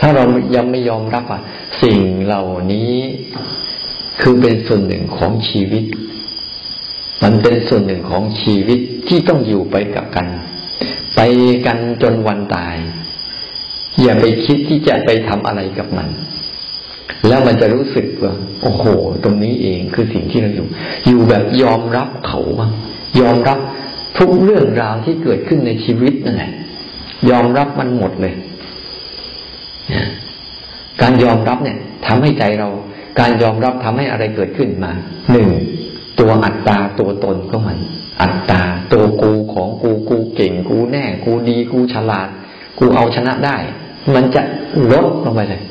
[0.00, 0.24] ถ้าเรา
[0.56, 1.40] ยังไม่ยอมรับอะ
[1.82, 2.94] สิ่งเหล่านี้
[4.20, 5.84] คือเป็นส่วนหนึ่งของชีวิต
[7.22, 10.26] มันเป็นส่วนหนึ่งของชีวิตที่ต้องอยู่ไปกับกัน
[11.16, 11.20] ไป
[11.66, 12.76] กันจนวันตาย
[14.02, 16.08] อย่าไปคิดที่จะไปทำอะไรกับมัน
[17.28, 18.84] แล้วมันจะรู้สึกว่า โอ้โห
[19.24, 20.66] ตรงนี้เองคือสิ่งที่เราอยู่
[21.06, 22.72] อยู่แบบยอมรับเขาบ้าง
[23.20, 23.58] ยอมรับ
[24.18, 26.52] ทุกเรื่องราวที่เกิดขึ้นในชีวิตนั่นแหละ
[27.30, 28.34] ยอมรับมันหมดเลย
[31.02, 32.68] การยอมรับเนี่ยทำให้ใจเรา
[33.20, 34.92] การยอมรับทำให้อะไรเกิดขึ้นมา
[35.32, 35.48] หนึ่ง
[36.18, 37.78] ตัวอัตตาตัวตนก็มัน
[38.22, 38.60] อัตตา
[38.92, 42.28] ตัวกูของกูกูเก่งกูแน่ กูดีกูฉลาด
[42.78, 43.56] กูเอาชนะได้
[44.14, 44.42] มันจะ
[44.92, 45.62] ลดลงไปเลย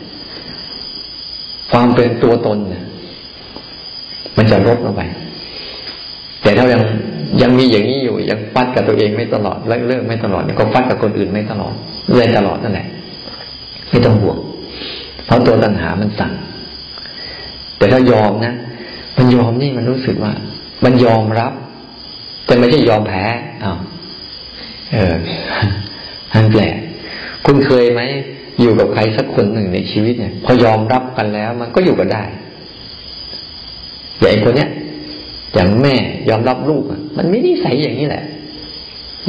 [1.71, 2.83] ความเป็นตัวตนเนี่ย
[4.37, 5.01] มันจะลดลงไป
[6.43, 6.81] แต่ถ้ายัง
[7.41, 11.73] ยังมีอย่างนี้อยู่ยังฟัดกับตัวเองไม่ตลอดเลิกเลิกไม่ตลอดก็ฟัดกับคนอื่นไม่ตลอด
[12.09, 12.87] เรื่อยตลอดนั่นแหละ
[13.89, 14.37] ไม่ต้องห่วง
[15.25, 16.31] เพราะตัวตัณหามันสั่ง
[17.77, 18.53] แต่ถ้ายอมนะ
[19.21, 20.33] มันยอมนี่มันรู้สึกว่า
[20.85, 21.53] มันยอมรับ
[22.45, 23.23] แต่ไม่ใช่ยอมแพ้
[23.63, 23.77] อ้าว
[24.93, 25.15] เออ
[26.33, 26.75] อันแปลก
[27.45, 28.01] คุณเคยไหม
[28.61, 32.23] อยู่กับใครสักคนหนึ่งในชีวิตเนี่ย พอยอมรับกันแล้ว มันก็อยู่กันได้
[34.19, 34.69] อย่างคนเนี้ย
[35.53, 35.95] อย่างแม่
[36.29, 36.83] ยอมรับลูก
[37.17, 38.23] มันไม่นิสัยอย่างนี้แหละ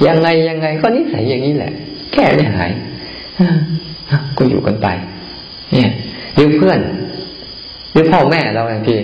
[0.07, 1.73] ยังไงยังไงก็นิสัยอย่างนี้แหละ
[2.13, 2.71] แก้ไม่หาย
[4.39, 4.87] ก็อยู่กันไป
[5.73, 5.91] เนี่ย
[6.35, 6.81] หรือเพื่อน
[7.93, 8.97] หรือพ่อแม่เราบางที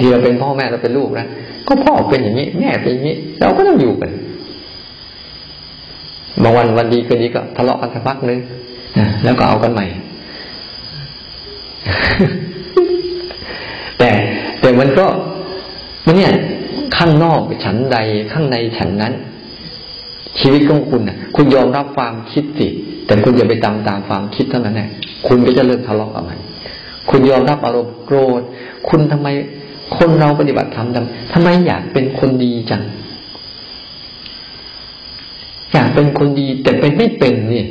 [0.00, 1.26] ที่เราเป็นพ่อแม่เราเป็นลูกนะ
[1.68, 4.10] ก็พ่อเป็นอย่างนี้แม่เป็นอย่างนี้ เราก็ต้องอยู่กัน
[6.42, 8.38] บางวันวันดีคืนดีก็ทะเลาะกันสักพักนึง
[9.24, 9.86] แล้วก็เอากันใหม่
[13.98, 14.10] แต่
[14.60, 15.06] แต่มันก็
[16.06, 16.32] มันเนี่ย
[16.96, 17.98] ข้างนอกฉันใด
[18.32, 19.12] ข้างในฉันนั้น
[20.40, 22.68] ชีวิตของคุณนะคุณยอมรับความคิดสิ
[23.06, 24.88] แต่คุณอย่าไปตามตามความคิดเท่านั้นแหละ
[25.26, 26.38] คุณก็จะเริ่มทะเลาะกับมัน
[27.10, 28.42] คุณยอมรับอารมณ์โกรธ
[28.88, 29.28] คุณทำไม
[29.96, 30.88] คนเราปฏิบัติธรรม
[31.32, 32.82] ทำไมอยากเป็นคนดีจัง
[35.72, 37.66] อยากเป็นคนดีแต่เป็นไม่เป็นเนี่ย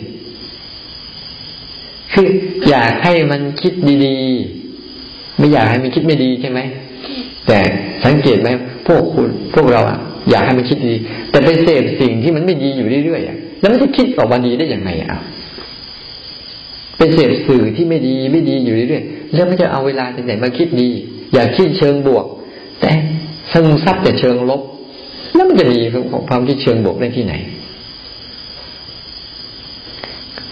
[2.13, 2.27] คือ
[2.69, 3.73] อยากให้มันคิด
[4.05, 6.59] ดีๆ ไม่อยากให้มันคิดไม่ดีใช่ไหม
[7.47, 7.59] แต่
[8.05, 8.49] สังเกตไหม
[8.87, 9.97] พวกคุณพวกเราอะ
[10.29, 10.95] อยากให้มันคิดดี
[11.31, 15.19] แต่ไปเสพสิ่งที่มันไม่ดีอยู่เรื่อยๆอะแล้วมันจะคิดออกมาดีได้อยังไงอะ
[16.97, 20.89] เป็นเสพสื่อที่ไม่ดีไม่ดีอยู่เรื่อยๆแล้วมันจะเอาเวลาที่ไหนมาคิดดี
[21.35, 22.25] อยากคิดเชิงบวก
[22.81, 22.91] แต่
[23.51, 24.61] ซึมซับแต่เชิงลบ
[25.33, 25.79] แล้วมันจะมี
[26.29, 27.33] ความคิดเชิงบวกได้ที่ไหน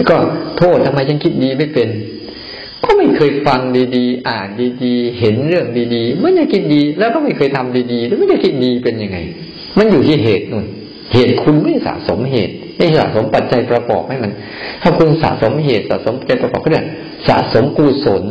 [0.10, 0.18] ก็
[0.58, 1.90] โทษทำไมฉันคิดดีไม่เป็น
[2.84, 3.62] ก็ไม่เคยฟัง
[3.96, 4.48] ดีๆ อ่าน
[4.84, 9.18] ดีๆ เห็นเรื่องดีๆไม่ได้คิดดี แล้วก็ไม่เคยทำดีๆ แล้วไม่ได้คิดดีเป็นยังไง
[9.78, 10.66] มันอยู่ที่เหตุนู่น
[11.14, 14.32] เหตุคุณไม่สะสมเหตุ ไม่สะสมปัจจัยประกอบให้มัน
[14.82, 16.86] ถ้าคุณสะสมเหตุสะสมปัจจัยประกอบก็เนี่ย
[17.28, 18.24] สะสมกุศล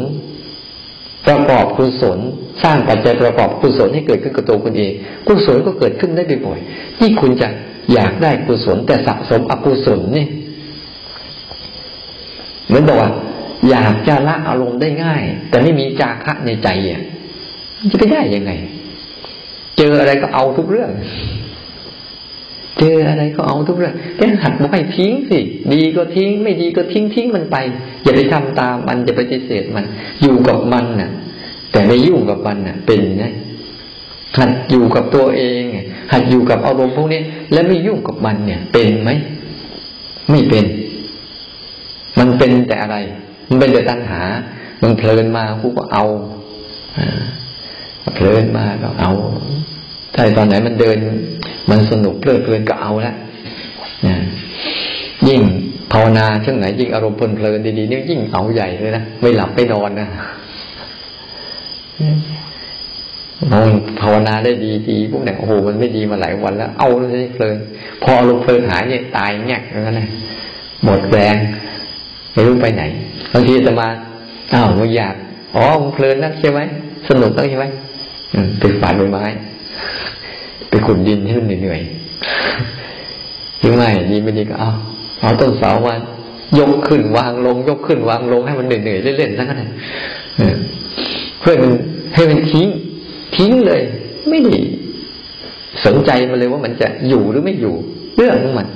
[1.26, 2.18] ประกอบกุศล
[2.62, 4.92] สร้างปัจจัยประกอบกุศลให้เกิดขึ้นกับตัวคุณเอง
[5.26, 7.48] กุศลก็เกิดขึ้นได้บ่อยๆที่คุณจะ
[7.92, 10.26] อยากได้กุศลแต่สะสมอกุศลนี่
[12.66, 13.10] เหมือนบอกว่า
[13.70, 17.02] อยากจะละอารมณ์ได้ง่าย แต่ไม่มีจาคะในใจอะ
[17.90, 18.52] จะไปได้ยังไง
[19.78, 20.90] เจออะไรก็เอาทุกเรื่อง
[22.78, 25.38] เจออะไรก็เอาทุกเรื่องแกหัดบอกให้ทิ้งสิ
[25.72, 27.56] ดีก็ทิ้ง ไม่ดีก็ทิ้งทิ้งมันไป
[28.02, 29.84] อย่าไปทำตามมันอย่าไปฏิเสธมัน
[30.22, 31.10] อยู่กับมันน่ะ
[31.72, 33.24] แต่ไม่ยุ่งกับมันน่ะ เป็นไง
[34.38, 35.62] หัดอยู่กับตัวเอง
[36.12, 37.20] หัดอยู่กับอารมณ์พวกนี้
[37.52, 39.10] และไม่ยุ่งกับมันเนี่ย เป็นไหม
[40.30, 40.64] ไม่เป็น
[42.18, 42.96] มันเป็นแต่อะไร
[43.48, 44.20] มันเป็นแต่ตัณหา
[44.82, 46.04] มันเพลินมากูก็เอา
[48.14, 49.12] เพลินมาก็เอา
[50.14, 50.96] ถ้าตอนไหนมันเดิน
[51.70, 53.14] มันสนุกเพลิดเพลินก็เอาละ
[54.06, 54.16] นะ
[55.28, 55.40] ยิ่ง
[55.92, 60.08] ภาวนาช่วงไหนยิ่งอารมณ์เพลินเพลินดีๆนี่ยิ่งเอาใหญ่เลยนะไม่หลับไม่นอนนะ
[63.52, 63.68] นอน
[64.00, 67.56] ภาวนาได้ดีดีพวกเนี่ยโอ้โหมันไม่ดีมาหลายวันแล้ว เอาเลยเพลิน
[68.02, 70.08] พออารมณ์เพลินหายเนี่ยตายเงี้ยแล้วนะ
[70.84, 71.36] หมดแรง
[72.32, 72.82] ไม่รู้ไปไหน
[73.32, 73.88] บางทีจะมา
[74.52, 75.14] อ้าวมึงอยาก
[75.54, 76.60] อ๋อมึงเพลินนักใช่ไหม
[77.08, 77.66] สนุกต้องใช่ไหม
[78.58, 79.24] ไปฝานใบไม้
[80.72, 84.70] ไปขุดดินให้มันเหนื่อยๆหรือไม่ดีไม่ดีก็เอา
[85.20, 85.94] เอาต้นเสามา
[86.58, 89.70] ยกขึ้นวางลง ยกขึ้นวางลงให้มันเหนื่อยๆเล่นๆทั้งนั้น
[91.40, 91.70] เพื่อมัน
[92.14, 92.68] ให้มันทิ้ง
[93.36, 93.82] ทิ้งเลย
[94.28, 94.56] ไม่ได้
[95.86, 97.74] สนใจมันเลยว่ามันจะอยู่หรือไม่อยู่
[98.16, 98.66] เรื่องของมัน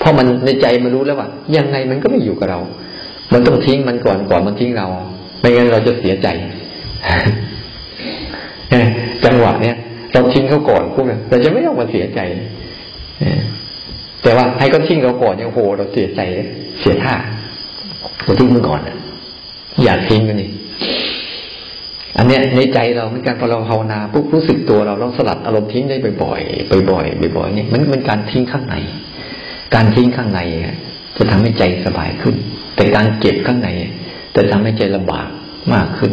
[0.00, 2.60] พอมันในใจมันรู้แล้วว่ายังไงมันก็ไม่อยู่กับเรา
[3.32, 4.86] มันต้องทิ้งมันก่อนก่อนมันทิ้งเรา
[5.40, 6.28] ไม่งั้นเราจะเสียใจ
[9.24, 9.76] จังหวะเนี้ย
[10.12, 12.20] เราทิ้งเขาก่อนพวกนี้เราจะไม่ต้องมาเสียใจ
[14.22, 16.20] แต่ว่าให้เขาทิ้งเราก่อนยังโหเราเสียใจ
[16.80, 17.14] เสียท่า
[18.24, 18.80] เราทิ้งมันก่อน
[19.82, 20.50] อย่าทิ้งกันนี่
[22.18, 28.76] อันเนี้ยในใจเราเหมือนกันพอเราภาวนาปุ๊บรู้สึกตัวเราต้องสลัดอารมณ์ทิ้งได้บ่อยๆบ่อยๆบ่อยๆนี่มันเป็นการทิ้งข้างใน
[29.74, 30.40] การทิ้งข้างใน
[31.16, 32.36] จะทำให้ใจสบายขึ้น
[32.76, 33.68] แต่การเก็บข้างใน
[34.34, 35.28] จะทำให้ใจลำบาก
[35.74, 36.12] มากขึ้น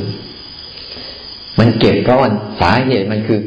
[1.60, 2.20] มันเก็บเพราะ
[2.62, 3.40] สาเหตุมันคือ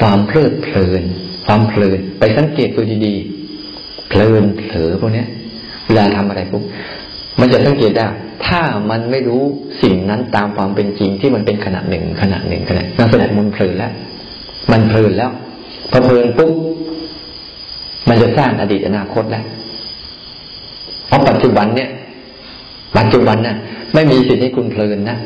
[0.00, 1.02] ความเพลิดเพลิน
[1.46, 5.24] ความเพลิน ไปสังเกตตัวดีๆ เพลินเผลอพวกนี้
[5.86, 6.62] เวลาทำอะไรปุ๊บ
[7.40, 8.06] มันจะสังเกตได้
[8.46, 9.42] ถ้ามันไม่รู้
[9.82, 13.92] สิ่งนั้นตามความเป็นจริงที่มันเป็นขนาดหนึ่งขนาดหนึ่งขนาดนั่นแสดงมันเพลินแล้ว
[14.72, 15.30] มันเพลินแล้ว
[15.90, 16.52] พอเพลินปุ๊บ
[18.08, 19.44] มันจะสร้างอดีตอนาคตแล้ว
[21.06, 21.90] เพราะปัจจุบันเนี่ย
[22.98, 23.56] ปัจจุบันน่ะ
[23.94, 25.16] ไม่มีสิทธิ์ให้คุณเพลินนะ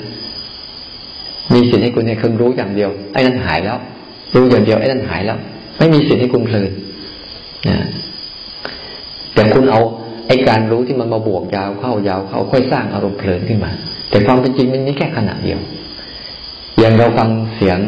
[1.54, 3.78] มีสิทธิ์ให้คุณเนี่ยคือรู้อย่างเดียวไอ้นั่นหายแล้ว
[4.34, 5.38] รู้อย่างเดียวไอ้นั่นหายแล้ว
[5.78, 6.70] ไม่มีสิทธิ์ให้คุณเพลิน
[7.68, 7.76] นะ
[9.34, 9.80] แต่คุณเอา
[10.28, 13.70] ไอ้การรู้ที่มันมาบวกยาวเข้ายาวเข้าค่อยสร้างอารมณ์เพลินขึ้นมา
[14.10, 15.58] แต่ความเป็นจริงมันมีแค่ขณะเดียว
[16.78, 17.78] อย่างเราฟังเสียง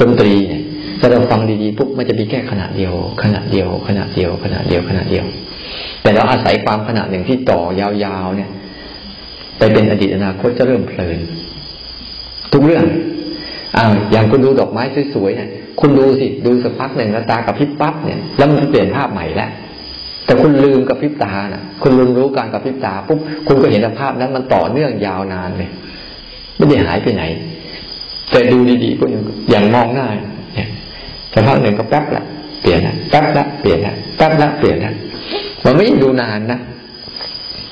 [0.00, 0.62] ดนตรีเนี่ย
[1.00, 5.24] ถ้าเราฟังดีๆปุ๊บมันจะมีแค่ขณะเดียว ขณะเดียว ขณะเดียว ขณะเดียวขณะเดียว
[6.02, 8.50] แต่เราอาศัยความขนาดหนึ่งที่ต่อยาวๆเนี่ย
[9.58, 11.18] ไปเป็นอดีตอนาคตจะเริ่มเพลิน
[12.52, 12.84] ทุกเรื่อง
[13.76, 14.82] อ่าอย่างคุณดูดอกไม้
[15.14, 19.50] สวยๆเนี่ย คุณดูสิดูสักพักหนึ่งแล้วตากับพริบปั๊บเนี่ยแล้วมันเปลี่ยนภาพใหม่แล้ว
[20.24, 25.70] แต่คุณลืมกับพริบตานะคุณลืมรู้การกับพริบตาปุ๊บคุณก็เห็นภาพนั้นมันต่อเนื่องยาวนานเลย
[26.56, 27.24] ไม่ได้หายไปไหน
[28.30, 30.68] แต่ดูดีๆก็ยังอย่างมองหน้าเนี่ย
[31.32, 32.24] สักพักหนึ่งก็แป๊บละ
[32.60, 34.92] เปลี่ยนละแป๊บละเปลี่ยนละแป๊บละเปลี่ยนละ
[35.64, 36.60] มันไม่ดูนานนะ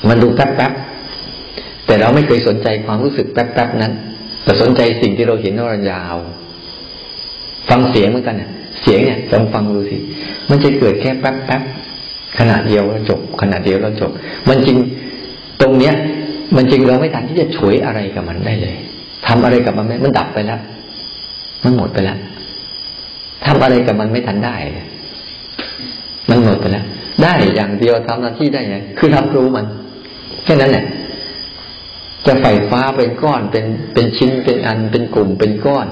[0.08, 0.72] มันดูแป๊บแป๊บ
[1.86, 3.92] แต่เราไม่เคยสนใจความรู้สึกแป๊บแป๊บนั้น
[4.44, 6.16] แต่สนใจสิ่งที่เราเห็นว่ายาว
[7.68, 9.96] ฟังเสียงเหมือนกันเนี่ยเสียงเนี่ยลองฟังดูสิ
[10.50, 11.62] มันจะเกิดแค่แป๊บแป๊บ
[12.38, 14.10] ขณะเดียวแล้วจบขณะเดียวแล้วจบ
[14.48, 14.76] มันจริง
[15.60, 15.94] ตรงเนี้ย
[16.56, 18.76] มันจริงเราไม่ทันที่จะฉวยอะไรกับมันได้เลย
[19.26, 20.60] ทำอะไรกับมันไม่มันดับไปแล้ว
[21.64, 22.18] มันหมดไปแล้ว
[23.46, 24.54] ทำอะไรกับมันไม่ทันได้
[26.30, 26.84] มันหมดไปแล้ว
[27.22, 29.66] ได้อย่างเดียวทำหน้าที่ได้ไงคือรับรู้มัน
[30.44, 30.84] แค่นั้นแหละ
[32.26, 35.86] จะไฟฟ้าเป็นก้อนเป็นเป็นชิ้นเป็นอันเป็นกลุ่มเป็นก้อน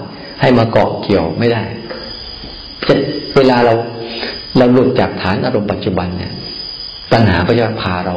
[0.58, 1.62] มาเกาะเกี่ยวไม่ได้
[2.88, 2.94] จะ
[3.36, 3.74] เวลาเรา
[4.58, 6.32] เราหลุดจากฐานอารมณ์ปัจจุบันเนี่ย
[7.12, 8.16] ปัญหาก็จะพาเรา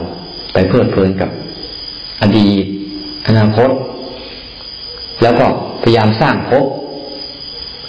[0.54, 1.30] ไปเพลิดเพลินกับ
[2.22, 2.66] อดีต
[3.28, 3.72] อนาคต
[5.22, 5.46] แล้วก็
[5.84, 6.66] พยายามสร้างภพ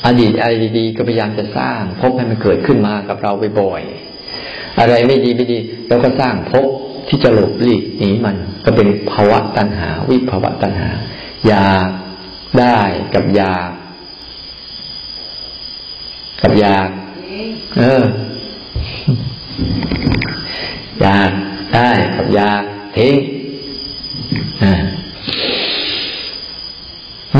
[0.06, 6.66] อดีตอะไรดีๆก็พยายามจะสร้างภพให้มันเกิดขึ้นมากับเราบ่อยๆอะไรไม่ดีไม่ดีเราก็สร้างภพ
[7.08, 10.88] ที่จะหลบหลีกหนีมัน ก็เป็นภาวะตัณหา วิภาวะตัณหา
[11.48, 11.88] อยาก
[12.60, 12.80] ได้
[13.14, 13.70] กับอยาก
[16.44, 16.88] กับอยาก
[17.78, 18.04] เออ
[21.02, 21.30] อยาก
[21.74, 22.62] ได้กับอยาก
[22.96, 23.14] ทิ้ง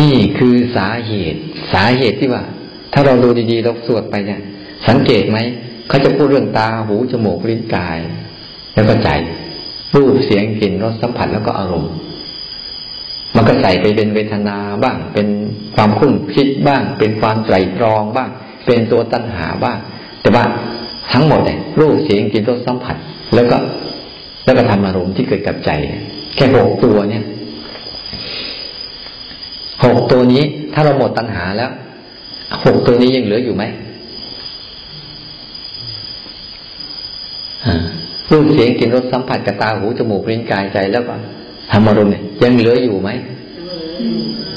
[0.00, 1.40] นี่คือสาเหตุ
[1.72, 2.42] สาเหตุที่ว่า
[2.92, 4.40] ถ้าเราดูดีๆเราสวดไปเนี่ย
[4.88, 5.38] สังเกตไหม
[5.88, 7.98] เขาจะพูดเรื่องตาหูจมูกลิ้นกาย
[8.74, 9.08] แล้วก็ใจ
[9.94, 11.92] รูปเสียงกลิ่นรสสัมผัสแล้วก็อารมณ์
[13.36, 15.28] มันก็ใส่ไปเป็นเวทนาบ้าง เป็น
[15.74, 18.30] ความคุ้นคิดบ้าง เป็นความใจตรองบ้าง
[18.64, 19.78] เป็นตัวตัณหาบ้าง
[20.20, 20.44] แต่ว่า
[21.12, 22.96] ทั้งหมดเนี่ยรูปเสียงกลิ่นรสสัมผัส
[23.34, 23.56] แล้วก็
[24.44, 25.70] แล้วก็ทำอารมณ์ที่เกิดกับใจ
[26.36, 27.24] แค่หกตัวเนี่ย
[29.84, 30.42] หกตัวนี้
[30.74, 31.70] ถ้าเราหมดตัณหาแล้ว
[32.64, 33.64] หกตัวนี้ยังเหลืออยู่ไหม
[38.30, 41.14] รูปเสียงกลิ่นรสสัมผัสกับตาหูจมูกลิ้นกายใจแล้วก็
[41.72, 43.10] ทำอารมณ์เนี่ยยังเหลืออยู่ไหม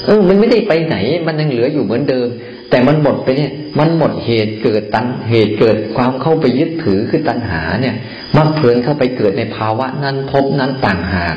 [0.04, 2.28] เออ มันไม่ได้ไปไหน มันยังเหลืออยู่เหมือนเดิม
[2.70, 7.94] แต่มันหมดไปเนี่ย มันหมดเหตุเกิดตันเหตุเกิดความเข้าไปยึดถือคือตัณหาเนี่ย
[8.36, 11.36] มักเพลินเข้าไปเกิดในภาวะนั้นพบนั้นต่างหาก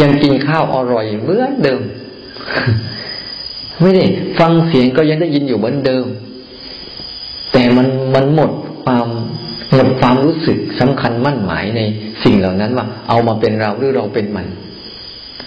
[0.00, 1.80] ยังกินข้าวอร่อยเหมือนเดิม
[3.80, 4.04] ไม่ได้
[4.38, 6.04] ฟังเสียงก็ยังได้ยินอยู่เหมือนเดิม
[7.52, 8.50] แต่มันมันหมด
[8.84, 9.06] ความ
[9.74, 11.80] หมดความรู้สึกสำคัญมั่นหมายใน
[12.24, 14.46] สิ่งเหล่านั้นว่า เอามาเป็นเราหรือเราเป็นมัน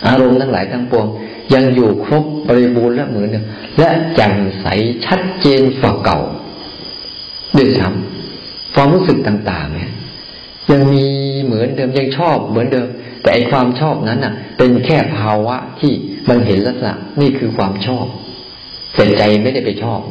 [0.07, 1.07] อารมณ์ทั้งหลายทั้งปวง
[1.53, 3.45] ยังอยู่ครบบริบูรณ์และเหมือนเดิม
[3.79, 4.65] และแจ่มใส
[5.05, 6.19] ชัดเจนกว่าเก่า
[7.57, 9.91] ด้วยซ้ำความรู้สึกต่างๆ เนี่ย
[10.71, 11.05] ยังมี
[11.43, 12.87] เหมือนเดิมยังชอบเหมือนเดิม
[13.21, 15.93] แต่ไอความชอบนั้นน่ะ เป็นแค่ภาวะที่
[16.29, 18.05] มันเห็นลักษณะนี่คือความชอบ
[18.95, 20.01] แต่ใจไม่ได้ไปชอบ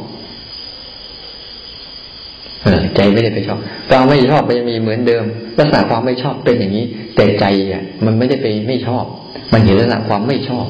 [2.63, 5.23] เออใจไม่ได้ไปชอบความไม่ชอบมันยังมีเหมือนเดิม
[5.57, 9.05] ลักษณะความไม่ชอบเป็นอย่างนี้ แต่ใจอะ มันไม่ได้ไปไม่ชอบ
[9.53, 10.67] มันเห็นลักษณะความไม่ชอบ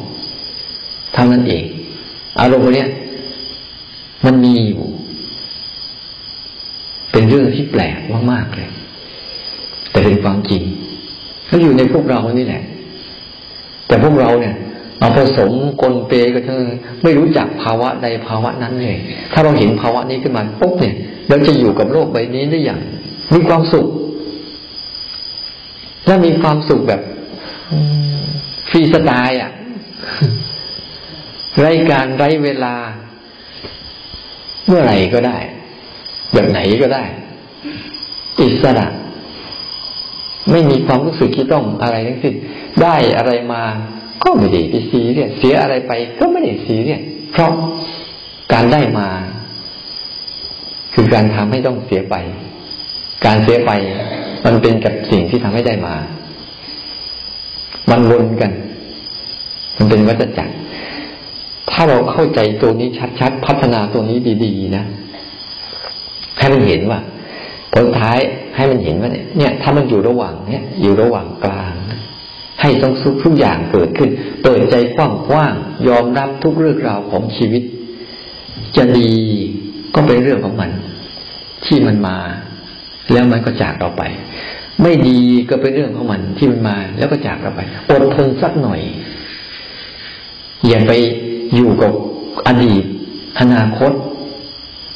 [1.13, 1.63] เท่านั้นเอง
[2.39, 2.89] อารมณ์เนี้ย
[4.25, 4.83] มันมีอยู่
[7.11, 7.99] เป็นเรื่องที่แปลก
[8.31, 8.69] มากๆเลย
[9.91, 10.63] แต่เป็นความจริง
[11.49, 12.63] ก็อยู่ในพวกเรานี่แหละ
[13.87, 14.55] แต่พวกเราเนี่ย
[14.99, 16.57] เอาผสมกลเปก็เท่า
[17.03, 18.97] ไม่รู้จักภาวะใดภาวะนั้นเลย
[19.33, 20.95] ถ้าเราเห็นภาวะนี้ขึ้นมาปุ๊บเนี่ย
[21.29, 22.79] เราจะอยู่กับโลกใบนี้ได้อย่าง
[23.33, 23.87] มีความสุข
[26.05, 27.01] และมีความสุขแบบ
[28.69, 29.51] ฟรีสไตล์อะ
[31.59, 32.75] ไร้การไร้เวลา
[34.67, 35.37] เมื่อไหร่ก็ได้
[36.33, 37.03] แบบไหนก็ได้
[38.39, 38.87] อิสระ
[40.51, 42.33] ไม่มีความรู้สึกที่ต้องอะไรทั้งสิ้น
[42.83, 43.63] ได้อะไรมา
[44.23, 47.01] ก็ไม่ได้ไปซีเรียสเสียอะไรไป ก็ไม่ได้ซีเรียส
[47.31, 47.51] เพราะ
[48.53, 49.09] การได้มา
[50.93, 52.15] คือการทำให้ต้องเสียไป
[53.25, 53.71] การเสียไป
[54.45, 55.95] มันเป็นกับสิ่งที่ทำให้ได้มา
[57.89, 58.51] มันวนกัน
[59.77, 60.53] มันเป็นวัฏจักร
[61.71, 62.87] ถ้าเราเข้าใจตัวนี้
[63.19, 64.83] ชัดๆ พัฒนาตัวนี้ดีๆ นะ
[66.37, 66.99] ให้มันเห็นว่า
[67.73, 68.19] ผลท้าย
[68.55, 71.73] ให้มันเห็นว่าเนี่ยถ้ามันอยู่ระหว่างเนี่ย อยู่ระหว่างกลาง
[72.61, 74.09] ให้ต้องสุขทุกอย่างเกิดขึ้น
[74.43, 74.97] เปิดใจก
[75.33, 77.63] ว้างๆยอมรับทุกเรื่องราวของชีวิต
[78.77, 79.11] จะดี
[79.95, 80.71] ก็เป็นเรื่องของมัน
[81.65, 82.17] ที่มันมา
[83.11, 84.03] แล้วมันก็จากเราไป
[84.81, 88.81] ไม่ดีก็เป็นเรื่องของมันที่มันมา แล้วก็จากเราไปอดทนสักหน่อย
[90.67, 90.91] อย่าไป
[91.55, 91.91] อยู่กับ
[92.47, 92.83] อดีต
[93.39, 93.93] อนาคต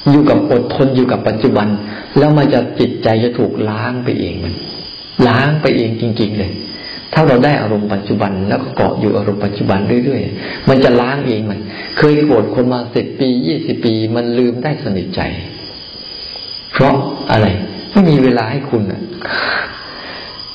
[0.09, 1.67] อยู่กับอดทนอยู่กับปัจจุบัน
[2.17, 4.53] แล้วมันจะจิตใจจะถูกล้างไปเองมัน
[5.27, 6.51] ล้างไปเองจริง ๆ เลย
[7.13, 11.59] ถ้าเราได้อารมณ์ปัจจุบัน แล้วก็เกาะอยู่อารมณ์ปัจจุบันเรื่อยๆมันจะล้างเองมัน
[11.97, 15.21] เคยโกรธคนมาสิบปียี่สิบปี มันลืมได้สนิทใจ
[16.73, 16.95] เพราะ
[17.31, 17.47] อะไร
[17.91, 19.01] ไม่มีเวลาให้คุณอะ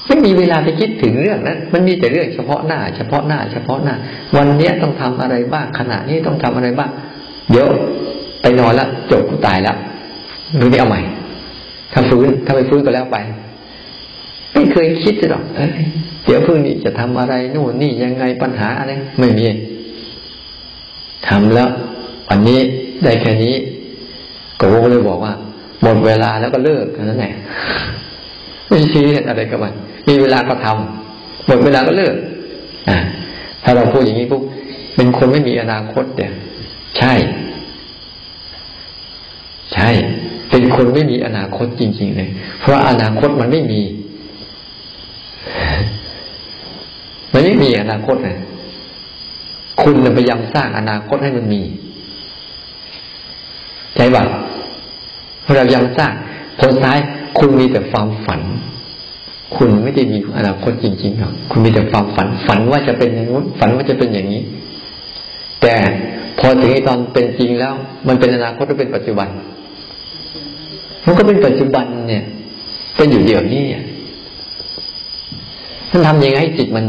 [0.06, 3.94] ไม่มีเวลาไปคิดถึงเรื่องนั้น มันมีแต่เรื่องเฉพาะหน้า เฉพาะหน้า เฉพาะหน้า
[4.36, 6.90] วันเนี้ยต้องทำอะไรบ้างขณะนี้ต้องทำอะไรบ้าง
[7.50, 7.66] เดี๋ยว
[8.42, 9.76] ไปนอนแล้วจบกูตายแล้ว
[10.60, 11.00] ดูนี่เอาใหม่
[11.92, 13.18] ถ้าฟื้นถ้าไม่ฟื้นก็แล้วไป
[14.52, 15.60] ไม่เคยคิดหรอกเอ
[16.24, 18.90] เดี๋ยวพึ่งนี้จะทำอะไรนู่นนี่ยังไงปัญหาอะไร
[19.20, 19.44] ไม่มี
[21.28, 21.68] ทำแล้ว
[22.28, 22.58] วันนี้
[23.04, 23.54] ได้แค่นี้
[24.60, 25.32] ก็เลยบอกว่า
[25.82, 27.34] หมดเวลาแล้วก็เลิกกันนั่นแหละ
[28.68, 29.74] ไม่ชี้อะไรกับมัน
[30.08, 32.14] มีเวลาก็ทำหมดเวลาก็เลิก
[32.88, 32.98] อ่า
[33.62, 34.42] ถ้าเราพูดอย่างนี้ปุ๊บ
[34.96, 36.32] เป็นคนไม่มีอนาคตเนี่ย
[36.98, 37.14] ใช่
[39.74, 39.90] ใช่
[40.50, 42.28] เป็นคนไม่มีอนาคตจริง ๆ เลย
[42.60, 43.82] เพราะอนาคตมันไม่มี
[47.32, 48.38] มันไม่มีอนาคตนะ
[49.82, 51.62] คุณพยายามสร้างอนาคตให้มันมี
[53.96, 54.22] ใช่ป่ะ
[55.54, 56.12] เราพยังสร้าง
[56.60, 56.98] ผลท้าย
[57.38, 58.40] คุณมีแต่ความฝัน
[59.56, 64.42] คุณไม่ได้มีอนาคตจริงๆหรอกคุณมีแต่ความฝัน ฝันว่าจะเป็นอย่างนู้นฝันว่าจะเป็นอย่างนี้
[65.62, 65.74] แต่
[66.38, 67.74] พอถึงตอนเป็นจริงแล้ว
[68.08, 69.28] มันเป็นอนาคตหรือเป็นปัจจุบัน
[71.06, 72.24] มันก็เป็นปัจจุบันเนี่ย
[72.96, 73.64] เป็นอยู่เดี๋ยวนี้
[75.90, 76.86] มันทำยังไงให้จิตมัน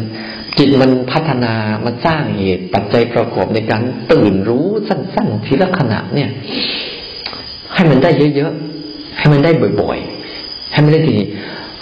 [0.58, 1.54] จิตมันพัฒนา
[1.86, 6.30] มันสร้างเหตุปัจจัยประกอบในการตื่นรู้สั้นๆทีละขณะเนี่ย
[7.74, 9.52] ให้มันได้เยอะๆให้มันได้
[9.82, 11.16] บ่อยๆให้มันได้ที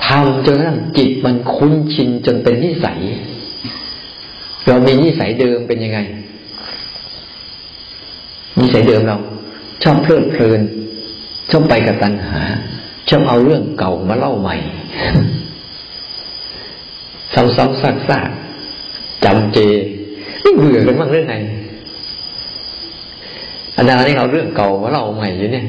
[0.06, 3.00] ทำจนกระทั่งจิตมันคุ้นชินจนเป็นนิสัย
[4.68, 6.00] เรามีนิสัยเดิมเป็นยังไง
[8.60, 9.18] นิสัยเดิมเรา
[9.84, 10.62] ชอบเพลิดเพลิน
[11.52, 12.40] ชอบไปกับตัณหา
[13.10, 14.56] ชอบเอาเรื่องเก่ามาเล่าใหม่
[17.34, 19.60] ซ้ำๆซากๆจำเจ
[20.42, 21.36] ไม่เบื่อกันบ้างเรื่องไง
[23.76, 25.66] อันนั้นนี่เราเรื่องเก่ามาเล่าใหม่อยู่เนี่ย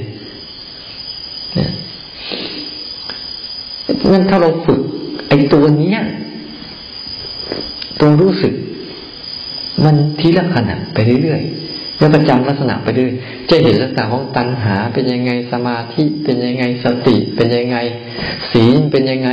[4.12, 4.80] งั้นถ้าเราฝึก
[5.28, 5.98] ไอ้ตัวเนี้ย
[8.00, 8.54] ตัวรู้สึก
[9.84, 13.12] มันทีละขณะไปเรื่อยๆแล้วประจำลักษณะไปเรื่อย
[13.50, 17.78] จะเห็นลักษณะของตัณหา เป็นยังไงสมาธิเป็นยังไงสติ เป็นยังไง
[18.52, 19.30] ศีลเป็นยังไง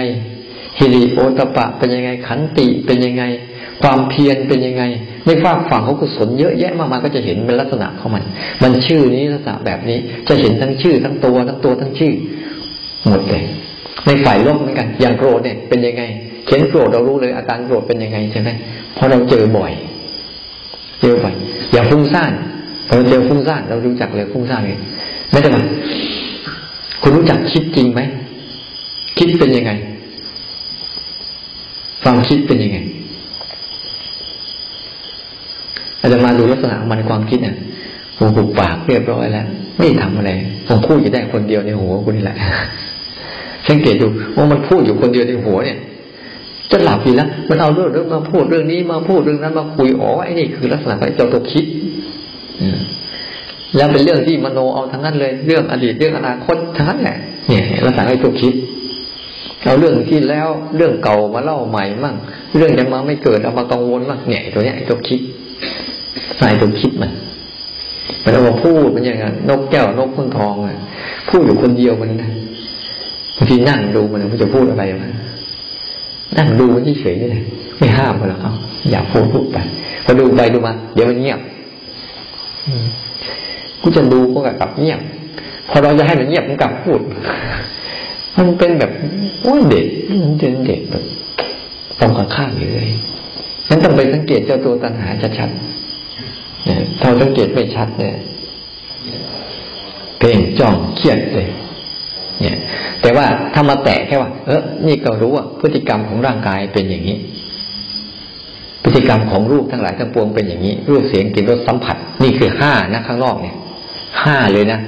[0.78, 3.24] ฮิริโอตปะ เป็นยังไงขันติเป็นยังไง
[3.82, 4.84] ความเพียรเป็นยังไง
[5.26, 8.24] ในฝากฝั่งของกุศลเยอะแยะมากมายก็จะเห็นเป็นลักษณะของมัน
[8.64, 9.97] มันชื่อนี้ลักษณะแบบนี้
[10.28, 12.14] จะเห็นทั้งชื่อทั้งตัวทั้งตัวทั้งชื่อ
[13.08, 13.43] หมดเลย
[14.06, 16.04] ในฝ่ายลบเหมือนกัน อย่างโกรธเนี่ยเป็นยังไง
[16.47, 18.50] เข็นโกรธเรารู้เลยอาการโกรธเป็นยังไงใช่ไหม
[18.95, 19.72] เพราะเราเจอบ่อย
[21.02, 21.34] เจอบ่อย
[21.74, 22.32] อย่าฟุ้งซ่าน
[22.88, 24.80] เราเจอฟุ้งซ่านเรารู้จักเลยฟุ้งซ่านเลย
[25.32, 25.60] ไม่ใช่ไหม
[27.02, 28.02] คุณรู้จักคิดจริงไหม
[29.18, 29.72] คิดเป็นยังไง
[32.04, 32.78] ความคิดเป็นยังไง
[36.00, 37.56] อาจจะมาดูลักษณะมันความคิดเนี่ย
[38.18, 39.45] หัวหุบปากเรียบร้อยแล้ว
[39.78, 40.32] ไม่ทำอะไร
[40.68, 42.38] ผมพูดอยู่ได้คนเดียวในหัวคุณนี่แหละ
[43.70, 45.78] สังเกตดูว่ามันพูดอยู่คนเดียวในหัวเนี่ย
[46.72, 51.65] จะหลับอยู่แล้วมันเอาเรื่องเรื่องมาพูดเรื่องนี้มาพูดเรื่องนั้นมาคุยอ๋อไอ้นี่คือลักษณะของเจ้าตัวคิด
[53.76, 57.17] แล้วเป็นเรื่องที่มโนเอาทั้งนั้นเลยเรื่องอดีตเรื่องอนาคตทั้งนั้นแหละ
[57.47, 58.53] เนี่ยลักษณะไอ้ตัวคิด
[59.63, 62.15] เอาเรื่องที่แล้วเรื่องเก่ามาเล่าใหม่มั่ง
[62.57, 65.20] เรื่องยังมาไม่เกิดเอามากังวลมั่งเนี่ยตัวเนี้ยไอ้ตัวคิด
[66.38, 67.11] ใส่ตัวคิดมัน
[68.24, 70.78] มันเอามาพูดมันอย่างนั้นนกแก้วนกพึ่งทองอะ
[71.30, 72.32] พูดอยู่คนเดียวมันนะ
[73.40, 75.10] บางทีนั่งดูมันมันจะพูดอะไรมา
[76.38, 77.44] นั่งดูมันเฉยๆนี่แหละ
[77.78, 78.54] ไม่ห้ามมันหรอกเอา
[78.92, 79.58] อยากพูดพูดไป
[80.06, 81.40] พอดูไปดูมาเดี๋ยวมันเงียบ
[83.82, 85.00] กูจะดูก็กลับเงียบ
[85.70, 87.00] พอเราจะให้มันเงียบมันกลับพูด
[88.36, 88.92] มันเป็นแบบ
[89.44, 89.86] โอ้ยเด็ก
[90.24, 91.04] มันเป็นเด็กแบบ
[92.00, 92.90] ตรงกับข้ามอยู่เลย
[93.68, 95.08] นั้นต้องไปสังเกตเจ้าตัวตัณหา
[95.40, 98.16] ชัดๆถ้าสังเกตไม่ชัดเนี่ย
[100.20, 101.48] เพ่งจ้องเครียดเลย
[102.42, 102.58] เนี่ย
[103.02, 107.18] แต่ว่าถ้ามาแตะแค่ว่า เออนี่ก็รู้ว่าพฤติกรรมของร่างกายเป็นอย่างนี้
[108.84, 113.56] พฤติกรรมของรูปทั้งหลายทั้งปวงเป็นอย่างนี้ รูปเสียงกลิ่นรสสัมผัส นี่คือห้านะข้างนอกเนี่ย
[114.24, 114.80] ห้าเลยนะ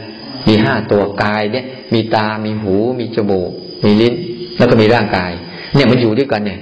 [0.48, 3.50] มีห้าตัวกายเนี่ย มีตา มีหู มีจมูก
[3.86, 4.14] มีลิ้น
[4.58, 5.32] แล้วก็มีร่างกาย
[5.76, 6.60] เนี่ยมันอยู่ด้วยกันเนี่ย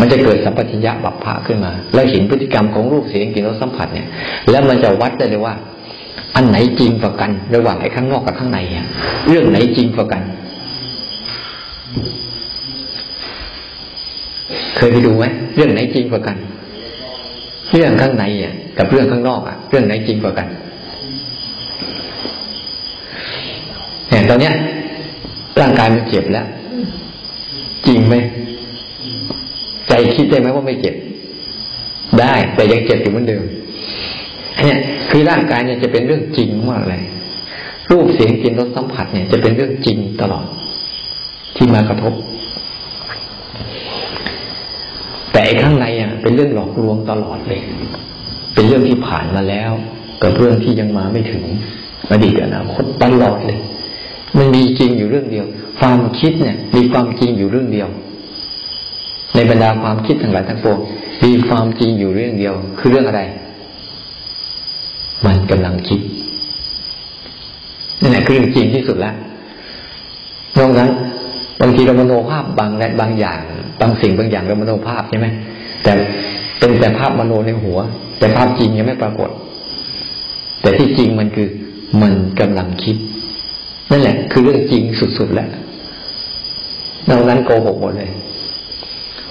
[0.00, 4.06] มันจะเกิดสัมปชัญญะบัพพะขึ้นมา แล้วเห็นพฤติกรรมของรูปเสียงกลิ่นรสสัมผัสเนี่ย
[4.50, 5.54] แล้วมันจะวัดได้เลยว่า
[6.36, 8.86] อันไหนจริงกว่ากัน ระหว่างไอ้ข้างนอกกับข้างในอะ
[9.28, 10.22] เรื่องไหนจริงกว่ากัน
[14.76, 15.24] เคยไปดูไหม
[15.56, 16.36] เรื่องไหนจริงกว่ากัน
[17.72, 20.46] เรื่องข้างในอะ กับเรื่องข้างนอกอะ เรื่องไหนจริงกว่ากัน
[24.08, 24.54] เนี่ยตอนเนี้ย
[25.60, 26.46] ร่างกายมันเจ็บแล้ว
[27.86, 28.14] จริงไหม
[29.88, 30.94] ใจคิดได้ไหมว่าไม่เจ็บ
[32.20, 33.42] ได้แต่ยังเจ็บอยู่เหมือนเดิม
[34.60, 34.78] เนี่ย
[35.10, 37.02] คือร่างกายเนี่ยจะเป็นเรื่องจริงมากเลย
[37.90, 40.44] รูปเสียงกลิ่นรสสัมผัสเนี่ยจะเป็นเรื่องจริงตลอด
[41.56, 42.14] ที่มากระทบ
[45.32, 47.60] แต่ข้างในอะ เป็นเรื่องหลอกลวงตลอดเลย
[48.54, 49.72] เป็นเรื่องที่ผ่านมาแล้ว
[50.22, 51.44] กับเรื่องที่ยังมาไม่ถึง
[52.10, 53.60] อดีตอนาคตตลอดเลย
[54.36, 55.46] มันมีจริงอยู่เรื่องเดียว
[55.80, 57.88] ความคิดเนี่ย มีความจริงอยู่เรื่องเดียว
[59.34, 60.78] ในบรรดาความคิดทั้งหลายทั้งปวง
[61.24, 63.22] มีความจริงอยู่เรื่องเดียว คือเรื่องอะไร
[65.26, 66.00] มันกำลังคิด
[68.00, 69.14] นั่นแหละคือเรื่องจริงที่สุดแล้ว
[70.58, 70.90] นอกนั้น
[71.60, 73.38] บางทีเรามโนภาพบางและบางอย่าง
[73.80, 75.26] บางสิ่งบางอย่างเรามโนภาพใช่ไหม
[75.82, 75.92] แต่
[76.58, 77.78] เป็นแต่ภาพมโนในหัว
[78.18, 79.30] แต่ภาพจริงยังไม่ปรากฏ
[80.60, 81.48] แต่ที่จริงมันคือ
[82.02, 82.96] มันกำลังคิด
[83.90, 84.82] นั่นแหละ คือเรื่องจริง
[85.18, 85.48] สุดๆแล้ว
[87.08, 88.10] นอกนั้นโกหกหมดเลย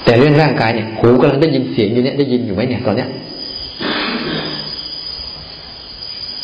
[0.04, 3.10] แต่เรื่องร่างกายเนี่ยหูกำลังได้ยินเสียงอยู่เนี่ยได้ยินอยู่ไหมเนี่ยตอนเนี้ย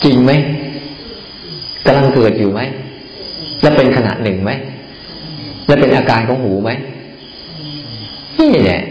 [0.08, 0.32] จริงไหม
[1.86, 2.62] กำลังเกิดอยู่ไหม
[3.62, 4.52] และเป็นขณะหนึ่งไหม
[5.68, 6.72] และเป็นอาการของหูไหม
[8.40, 8.82] นี่แหละ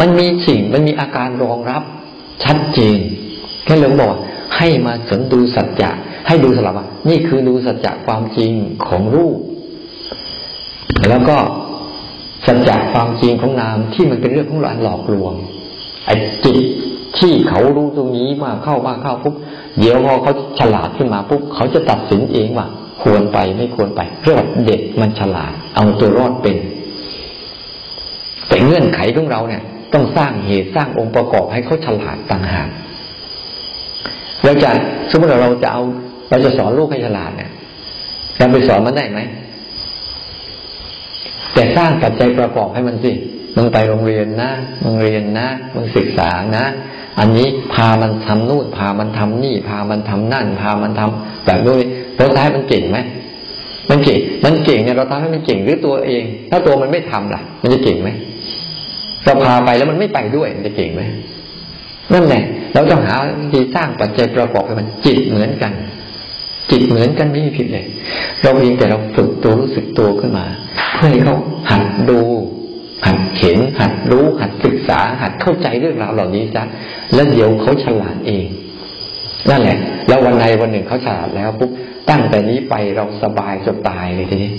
[0.00, 1.82] มันมีสิ่งมันมีอาการรองรับ
[2.44, 2.98] ชัดเจน
[3.64, 4.14] แค่หลวงบอก
[4.56, 5.90] ให้มาสนดูสัจจะ
[6.26, 8.52] ให้ดูสลับว่านี่คือดูสัจจะความจริง
[8.86, 9.36] ของรูป
[11.08, 11.36] แล้วก็
[12.46, 15.32] สัจจะความจริงของนามที่มันเป็นเรื่องของหลานหลอกลวง
[16.06, 16.14] ไอ้
[16.44, 16.58] จิต
[17.18, 19.34] ที่เขารู้ตรงนี้มาเข้ามาเข้าปุ๊บ
[19.78, 22.66] เดี๋ยวพอเขาฉลาดขึ้นมาปุ๊บเขาจะตัดสินเองว่า
[23.02, 26.56] ควรไปไม่ควรไปเรียกว่าเด็กมันฉลาด เอาตัวรอดเป็น
[28.48, 29.62] แต่เงื่อนไขของเราเนี่ย
[29.92, 32.68] ต้องสร้างเหตุสร้างองค์ประกอบให้เขาฉลาดต่างหาก
[34.44, 34.70] เราจะ
[35.10, 35.82] สมมติเราจะเอา
[36.30, 37.50] เราจะสอนลูกให้ฉลาดเนี่ย
[38.38, 39.20] เราไปสอนมันได้ไหม
[41.54, 43.12] แต่สร้างปัจจัยประกอบให้มันสิ
[43.58, 44.50] มึงไปโรงเรียนนะ
[44.84, 46.66] มึงเรียนนะ มึงศึกษานะ
[47.18, 51.76] อันนี้พามันทำนู่นพามันทำนี่ พามันทำนั่น พามันทำแบบนู้น
[52.16, 52.98] เราท้ายมันเก่งไหม
[53.90, 58.10] มันเก่ง มันเก่งเนี่ยเราทำให้มันเก่งหรือตัวเอง ถ้าตัวมันไม่ทำล่ะ มันจะเก่งไหม
[59.24, 61.02] เราพาไปแล้วมันไม่ไปด้วยมันจะเก่งไหม
[62.12, 62.42] นั่นแหละ
[62.74, 63.16] เราต้องหา
[63.52, 65.72] ที่สร้างปัจจัยประกอบให้มันจิตเหมือนกัน
[66.70, 67.86] จิตเหมือนกันไม่มีผิดเลย
[68.42, 70.46] เราเองแต่เราฝึกตัวรู้สึกตัวขึ้นมา
[70.94, 71.36] เพื่อให้เขา
[71.70, 72.20] หัดดู
[73.06, 76.62] หัดเห็นหัดรู้หัดศึกษาหัดเข้าใจเรื่องราวเหล่านี้ซะ
[77.14, 78.46] แล้วเดี๋ยวเขาฉลาดเอง
[79.50, 79.78] นั่นแหละ
[80.08, 81.70] แล้ววันใดวันหนึ่งเขาฉลาดแล้วปุ๊บ
[82.10, 84.50] ตั้งแต่นี้ไปเราสบายจนตายเลยทีนี้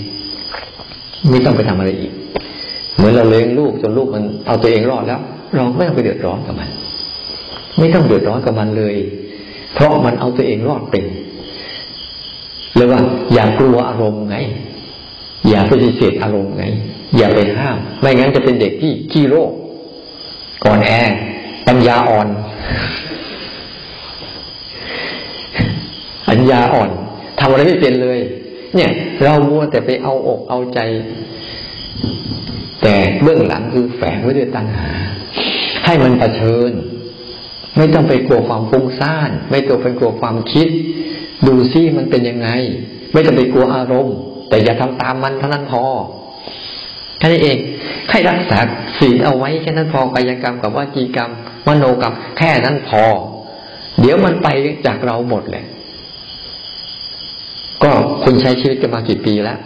[1.30, 2.12] ไม่ต้องไปทำอะไรอีก
[2.96, 5.20] เหมือนเราเลี้ยงลูกจนลูกมันเอาตัวเองรอดแล้ว
[5.54, 6.68] เราไม่ต้องไปเดือดร้อนกับมัน
[7.78, 8.96] ไม่ต้องเดือดร้อนกับมันเลย
[9.74, 11.04] เพราะมันเอาตัวเองรอดเป็น
[12.74, 13.00] เลยว่า
[13.34, 14.36] อย่ากลัวอารมณ์ไง
[15.48, 16.64] อย่าปฏิเสธอารมณ์ไง
[17.16, 19.50] อย่าไปห้าม ไม่งั้นจะเป็นเด็กที่ขี้โรค
[20.64, 20.92] ก่อนแอ
[21.66, 22.28] ปัญญาอ่อน
[26.28, 26.90] ปัญญาอ่อน
[27.40, 28.18] ทำอะไรไม่เป็นเลย
[28.74, 28.90] เนี่ย
[29.22, 30.80] เรามัวแต่ไปเอาอกเอาใจ
[32.82, 34.90] แต่เบื้องหลังคือแฝงไว้ด้วยตัณหา
[35.84, 36.70] ให้มันเผชิญ
[37.76, 40.68] ไม่ต้องไปกลัวความฟุ้งซ่าน ไม่ต้องไปกลัวความคิด
[41.46, 42.48] ดูซิมันเป็นยังไง
[43.12, 44.16] ไม่ต้องไปกลัวอารมณ์
[44.48, 45.84] แต่อย่าทำตามมันเท่านั้นพอ
[47.20, 47.58] แค่นี้เอง
[48.10, 48.58] ให้รักษา
[48.98, 51.30] ศีลเอาไว้แค่นั้นพอกายกรรมกับวจีกรรม
[51.66, 53.04] มโนกรรมแค่นั้นพอ
[54.00, 54.48] เดี๋ยวมันไป
[54.86, 55.64] จากเราหมดเลย
[57.82, 57.90] ก็
[58.24, 59.58] คุณใช้ชีวิตกันมากี่ปีแล้ว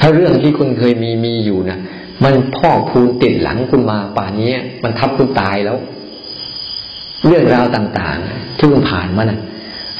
[0.00, 1.78] ถ้าเรื่องที่คุณเคยมีมีอยู่นะ
[2.24, 4.52] มันพ่อคูณติดหลังคุณมาป่านนี้
[4.84, 5.78] มันทับคุณตายแล้ว
[7.26, 9.40] เรื่องราวต่างๆที่คุณผ่านมานะ่ะ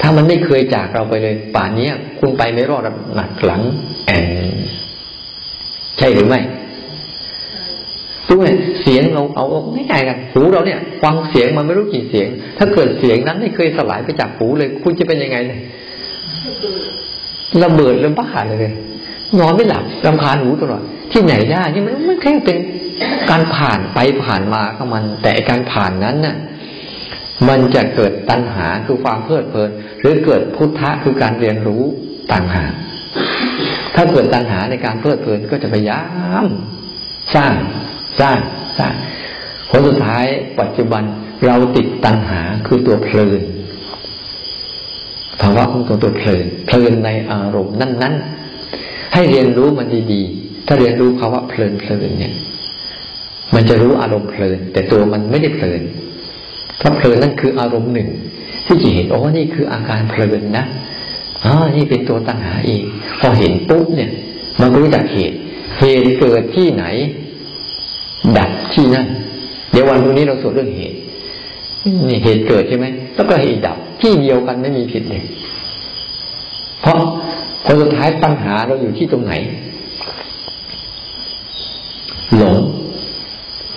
[0.01, 2.83] ถ้ามันไม่เคยจากเราไปเลย ป่านนี้คุณไปไม่รอด
[3.15, 3.63] หนักหลัง
[4.07, 4.40] แอน
[6.01, 6.41] ใช่หรือไม่
[8.29, 9.45] ดูเนี่ยเสียงเราเอา
[9.75, 12.29] ง่ายๆกันหูเราเนี่ยฟังเสียงมันไม่รู้กี่เสียง
[12.59, 15.61] ถ้าเกิดเสียงนั้นไม่เคยสลายไปจากหูเลย คุณจะเป็นยังไงเลย
[17.63, 18.73] ระเบิดระบ้าเลย
[19.39, 20.83] นอนไม่หลับรำคาญหูตลอด
[21.13, 22.59] ที่ไหนได้นี่มันไม่แค่เป็น
[23.31, 26.37] การผ่านไปผ่านมาของมัน แต่การผ่านนั้นน่ะ
[27.49, 29.71] มันจะเกิดตัณหาคือความเพลิดเพลิน
[30.01, 31.83] หรือเกิดพุทธะคือการเรียนรู้
[32.33, 32.73] ต่างหาก
[34.03, 36.03] ถ้าเกิดตัณหาในการเพลิดเพลินก็จะพยายา
[36.45, 36.47] ม
[37.35, 37.55] สร้าง
[38.21, 38.39] สร้าง
[38.79, 38.95] สร้าง
[39.71, 40.27] ผลสุดท้าย
[40.61, 41.03] ปัจจุบัน
[41.47, 43.41] เราติดตัณหาคือตัวเพลิน
[45.41, 48.15] ภาวะของตัวตัวเพลินเพลินในอารมณ์นั้น
[48.63, 52.35] ๆ ให้เรียนรู้มันดีๆ ถ้าเรียนรู้ภาวะเพลินเพลินเนี่ย
[53.55, 55.83] มันจะรู้อารมณ์เพลิน แต่ตัวมันไม่ได้เพลิน
[56.81, 58.09] ถ้าะเพลินนั่นคืออารมณ์หนึ่ง
[58.67, 60.67] ที่จะเห็นโอ้นี่คืออาการเพลินนะ
[61.45, 62.83] อ๋อนี่เป็นตัวตัณหาเอง
[63.21, 64.11] พอเห็นปุ๊บเนี่ย
[64.61, 65.37] มันก็รู้จักเหตุ
[65.79, 66.85] เหตุเกิดที่ไหน
[68.39, 69.07] ดับที่นั่น
[69.71, 70.99] เดี๋ยววันพรุ่งนี้เราสวดเรื่องเหตุ
[72.09, 75.23] นี่เหตุเกิดใช่ไหมแล้วก็เหตุดับที่เดียวกันไม่มีผิดเลย
[76.81, 76.99] เพราะ
[77.65, 79.33] ผลสุดท้ายปัญหาเราอยู่ที่ตรงไหน
[82.37, 82.57] หลง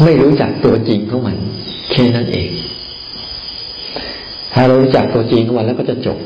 [0.04, 1.38] ไม่รู้จักตัวจริงของมัน
[1.92, 2.50] แค่นั้นเอง
[4.54, 6.18] ถ้าเรารู้จักตัวจริงของมันแล้วก็จะจบ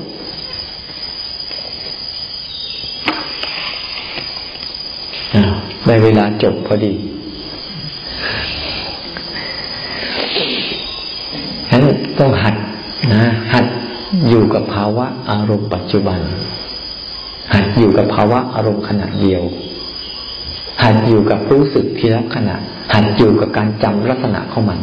[5.87, 6.93] ได้เวลาจบพอดี
[11.69, 12.55] ฉะนั้นต้องหัด
[13.13, 13.23] นะ
[13.53, 13.65] หัด
[14.29, 16.19] อยู่กับภาวะอารมณ์ปัจจุบัน
[17.53, 19.41] หัดอยู่กับภาวะอารมณ์ขณะเดียว
[20.83, 22.55] หัดอยู่กับรู้สึกทีละขณะ
[22.93, 24.79] หัดอยู่กับการจำลักษณะของมัน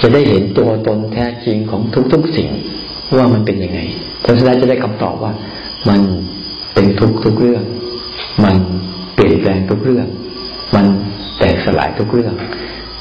[0.00, 2.48] จะได้เห็นตัวตนแท้จริงของทุกๆสิ่ง
[3.16, 3.80] ว่ามันเป็นยังไง
[4.20, 5.32] เพราะฉะนั้นจะได้คำตอบว่า
[5.88, 6.00] มัน
[6.74, 7.64] เป็นทุกทุกเรื่อง
[8.44, 8.56] มัน
[9.14, 10.06] เปลี่ยนแปลงทุกเรื่อง
[10.74, 10.86] มัน
[11.38, 12.34] แตกสลายทุกเรื่อง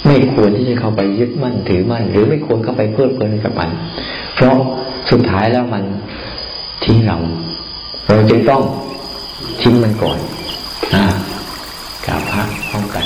[0.06, 3.70] ไม่ควรที่จะเข้าไปยึดมั่นถือมั่น หรือไม่ควรเข้าไปเพลิดเพลินกับมัน
[4.36, 4.56] เพราะ
[5.12, 5.84] สุดท้ายแล้วมัน
[6.84, 7.18] ทิ้งเรา
[8.08, 8.62] เราจึงต้อง
[9.62, 10.18] ทิ้งมันก่อน
[10.94, 11.04] อ่า
[12.06, 13.06] กราบพระพร้อมกัน